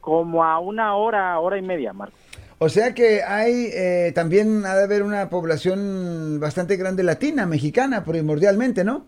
como 0.00 0.44
a 0.44 0.58
una 0.58 0.96
hora, 0.96 1.38
hora 1.38 1.58
y 1.58 1.62
media, 1.62 1.92
Marco. 1.92 2.16
O 2.58 2.68
sea 2.68 2.94
que 2.94 3.22
hay 3.22 3.70
eh, 3.72 4.12
también 4.14 4.66
ha 4.66 4.74
de 4.74 4.84
haber 4.84 5.02
una 5.02 5.30
población 5.30 6.38
bastante 6.40 6.76
grande 6.76 7.02
latina, 7.02 7.46
mexicana 7.46 8.04
primordialmente, 8.04 8.84
¿no? 8.84 9.06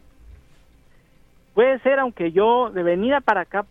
Puede 1.55 1.79
ser, 1.81 1.99
aunque 1.99 2.33
yo 2.33 2.71
de 2.71 2.83
venida 2.83 3.21
para 3.21 3.43
acá 3.43 3.67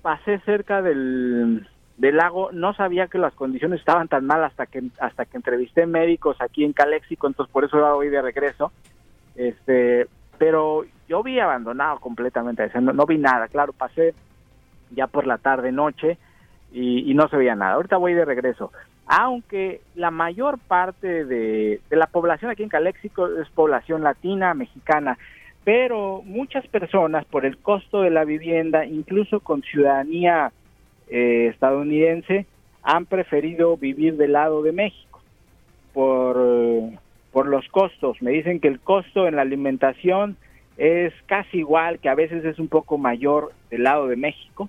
pasé 0.00 0.38
cerca 0.46 0.80
del, 0.80 1.68
del 1.98 2.16
lago, 2.16 2.50
no 2.52 2.72
sabía 2.74 3.08
que 3.08 3.18
las 3.18 3.34
condiciones 3.34 3.80
estaban 3.80 4.08
tan 4.08 4.24
mal 4.24 4.42
hasta 4.44 4.66
que 4.66 4.84
hasta 5.00 5.24
que 5.24 5.36
entrevisté 5.36 5.84
médicos 5.86 6.36
aquí 6.40 6.64
en 6.64 6.72
Caléxico, 6.72 7.26
entonces 7.26 7.52
por 7.52 7.64
eso 7.64 7.78
voy 7.94 8.08
de 8.08 8.22
regreso. 8.22 8.72
Este, 9.34 10.06
pero 10.38 10.84
yo 11.08 11.22
vi 11.22 11.38
abandonado 11.40 11.98
completamente, 11.98 12.70
no, 12.80 12.92
no 12.92 13.04
vi 13.04 13.18
nada, 13.18 13.48
claro, 13.48 13.72
pasé 13.72 14.14
ya 14.90 15.06
por 15.08 15.26
la 15.26 15.38
tarde 15.38 15.72
noche 15.72 16.18
y, 16.72 17.12
no 17.14 17.28
se 17.28 17.36
veía 17.36 17.54
nada. 17.54 17.74
Ahorita 17.74 17.96
voy 17.96 18.14
de 18.14 18.24
regreso. 18.24 18.72
Aunque 19.06 19.80
la 19.94 20.10
mayor 20.10 20.58
parte 20.58 21.24
de, 21.24 21.80
la 21.90 22.06
población 22.06 22.50
aquí 22.50 22.62
en 22.62 22.68
Caléxico 22.68 23.26
es 23.26 23.48
población 23.50 24.02
latina, 24.02 24.54
mexicana, 24.54 25.18
pero 25.64 26.22
muchas 26.24 26.66
personas 26.68 27.24
por 27.24 27.44
el 27.44 27.58
costo 27.58 28.02
de 28.02 28.10
la 28.10 28.24
vivienda, 28.24 28.84
incluso 28.84 29.40
con 29.40 29.62
ciudadanía 29.62 30.52
eh, 31.10 31.48
estadounidense, 31.52 32.46
han 32.82 33.06
preferido 33.06 33.76
vivir 33.76 34.16
del 34.16 34.32
lado 34.32 34.62
de 34.62 34.72
México 34.72 35.20
por, 35.92 36.36
por 37.32 37.46
los 37.46 37.68
costos. 37.68 38.22
Me 38.22 38.30
dicen 38.30 38.60
que 38.60 38.68
el 38.68 38.80
costo 38.80 39.26
en 39.26 39.36
la 39.36 39.42
alimentación 39.42 40.36
es 40.76 41.12
casi 41.26 41.58
igual, 41.58 41.98
que 41.98 42.08
a 42.08 42.14
veces 42.14 42.44
es 42.44 42.58
un 42.58 42.68
poco 42.68 42.98
mayor 42.98 43.52
del 43.70 43.82
lado 43.82 44.06
de 44.06 44.16
México 44.16 44.68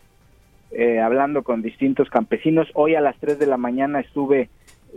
eh, 0.72 1.00
hablando 1.00 1.44
con 1.44 1.64
distintos 1.64 2.10
campesinos. 2.10 2.68
Hoy 2.76 2.94
a 2.94 3.02
las 3.02 3.18
3 3.18 3.40
de 3.40 3.48
la 3.48 3.58
mañana 3.58 4.00
estuve 4.00 4.50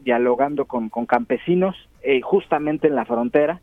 dialogando 0.05 0.67
con, 0.67 0.91
campesinos 1.07 1.77
eh, 2.03 2.21
justamente 2.21 2.89
en 2.89 2.95
la 2.95 3.07
frontera, 3.07 3.61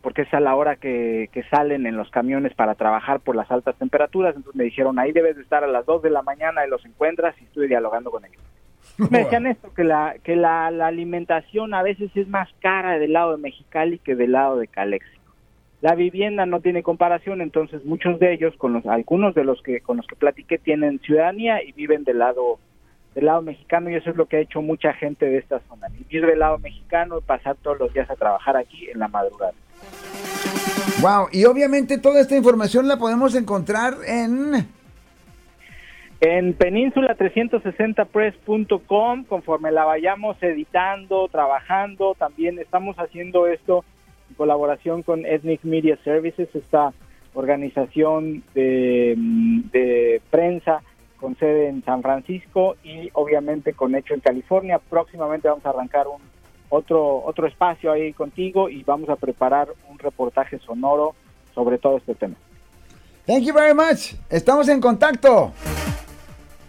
porque 0.00 0.22
es 0.22 0.32
a 0.32 0.40
la 0.40 0.54
hora 0.54 0.76
que, 0.76 1.28
salen 1.50 1.86
en 1.86 1.96
los 1.96 2.10
camiones 2.10 2.54
para 2.54 2.74
trabajar 2.74 3.20
por 3.20 3.36
las 3.36 3.50
altas 3.50 3.76
temperaturas. 3.76 4.34
Entonces 4.34 4.56
me 4.56 4.64
dijeron, 4.64 4.98
ahí 4.98 5.12
debes 5.12 5.36
de 5.36 5.42
estar 5.42 5.64
a 5.64 5.66
las 5.66 5.84
2 5.84 6.02
de 6.02 6.10
la 6.10 6.22
mañana 6.22 6.66
y 6.66 6.70
los 6.70 6.84
encuentras 6.86 7.34
y 7.40 7.44
estuve 7.44 7.68
dialogando 7.68 8.10
con 8.10 8.24
ellos. 8.24 8.42
Me 9.10 9.24
decían 9.24 9.46
esto, 9.46 9.72
que 9.74 9.84
la 9.84 10.16
que 10.22 10.36
la, 10.36 10.70
la, 10.70 10.86
alimentación 10.86 11.72
a 11.74 11.82
veces 11.82 12.10
es 12.14 12.28
más 12.28 12.48
cara 12.60 12.98
del 12.98 13.12
lado 13.12 13.32
de 13.32 13.42
Mexicali 13.42 13.98
que 13.98 14.14
del 14.14 14.32
lado 14.32 14.58
de 14.58 14.66
Calexi. 14.66 15.18
La 15.80 15.94
vivienda 15.94 16.46
no 16.46 16.60
tiene 16.60 16.82
comparación, 16.82 17.40
entonces 17.40 17.84
muchos 17.84 18.20
de 18.20 18.32
ellos, 18.32 18.54
con 18.56 18.72
los 18.72 18.86
algunos 18.86 19.34
de 19.34 19.44
los 19.44 19.62
que 19.62 19.80
con 19.80 19.96
los 19.96 20.06
que 20.06 20.16
platiqué 20.16 20.58
tienen 20.58 21.00
ciudadanía 21.00 21.62
y 21.62 21.72
viven 21.72 22.04
del 22.04 22.18
lado 22.18 22.58
del 23.14 23.26
lado 23.26 23.42
mexicano 23.42 23.90
y 23.90 23.94
eso 23.94 24.10
es 24.10 24.16
lo 24.16 24.26
que 24.26 24.36
ha 24.36 24.40
hecho 24.40 24.62
mucha 24.62 24.92
gente 24.94 25.26
de 25.26 25.38
esta 25.38 25.60
zona, 25.68 25.88
vivir 25.88 26.26
del 26.26 26.38
lado 26.38 26.58
mexicano 26.58 27.18
y 27.18 27.22
pasar 27.22 27.56
todos 27.56 27.78
los 27.78 27.92
días 27.92 28.10
a 28.10 28.16
trabajar 28.16 28.56
aquí 28.56 28.88
en 28.90 29.00
la 29.00 29.08
madrugada. 29.08 29.52
Wow, 31.00 31.28
y 31.32 31.44
obviamente 31.44 31.98
toda 31.98 32.20
esta 32.20 32.36
información 32.36 32.88
la 32.88 32.98
podemos 32.98 33.34
encontrar 33.34 33.94
en 34.06 34.68
en 36.20 36.56
península360press.com, 36.56 39.24
conforme 39.24 39.72
la 39.72 39.84
vayamos 39.84 40.40
editando, 40.40 41.26
trabajando, 41.26 42.14
también 42.16 42.60
estamos 42.60 42.94
haciendo 42.96 43.48
esto 43.48 43.84
colaboración 44.36 45.02
con 45.02 45.26
Ethnic 45.26 45.64
Media 45.64 45.98
Services, 46.04 46.48
esta 46.54 46.92
organización 47.34 48.42
de, 48.54 50.20
prensa 50.30 50.82
con 51.16 51.36
sede 51.36 51.68
en 51.68 51.84
San 51.84 52.02
Francisco 52.02 52.76
y 52.82 53.08
obviamente 53.12 53.74
con 53.74 53.94
hecho 53.94 54.14
en 54.14 54.20
California. 54.20 54.78
Próximamente 54.78 55.48
vamos 55.48 55.64
a 55.64 55.70
arrancar 55.70 56.06
un 56.08 56.20
otro 56.72 57.22
otro 57.24 57.46
espacio 57.46 57.92
ahí 57.92 58.14
contigo 58.14 58.70
y 58.70 58.82
vamos 58.82 59.10
a 59.10 59.16
preparar 59.16 59.68
un 59.90 59.98
reportaje 59.98 60.58
sonoro 60.58 61.14
sobre 61.54 61.76
todo 61.76 61.98
este 61.98 62.14
tema. 62.14 62.34
Thank 63.26 63.42
you 63.42 63.54
very 63.54 63.74
much. 63.74 64.14
Estamos 64.30 64.68
en 64.68 64.80
contacto. 64.80 65.52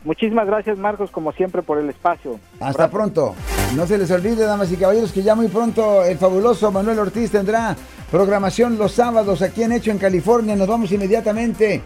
Muchísimas 0.03 0.45
gracias 0.45 0.77
Marcos 0.77 1.09
como 1.09 1.31
siempre 1.31 1.61
por 1.61 1.77
el 1.77 1.89
espacio. 1.89 2.37
Hasta 2.59 2.91
pronto. 2.91 3.33
No 3.75 3.87
se 3.87 3.97
les 3.97 4.11
olvide, 4.11 4.45
damas 4.45 4.71
y 4.71 4.75
caballeros, 4.75 5.13
que 5.13 5.23
ya 5.23 5.35
muy 5.35 5.47
pronto 5.47 6.03
el 6.03 6.17
fabuloso 6.17 6.69
Manuel 6.71 6.99
Ortiz 6.99 7.31
tendrá 7.31 7.75
programación 8.11 8.77
los 8.77 8.91
sábados 8.91 9.41
aquí 9.41 9.63
en 9.63 9.71
Hecho 9.71 9.89
en 9.89 9.97
California. 9.97 10.55
Nos 10.55 10.67
vamos 10.67 10.91
inmediatamente 10.91 11.81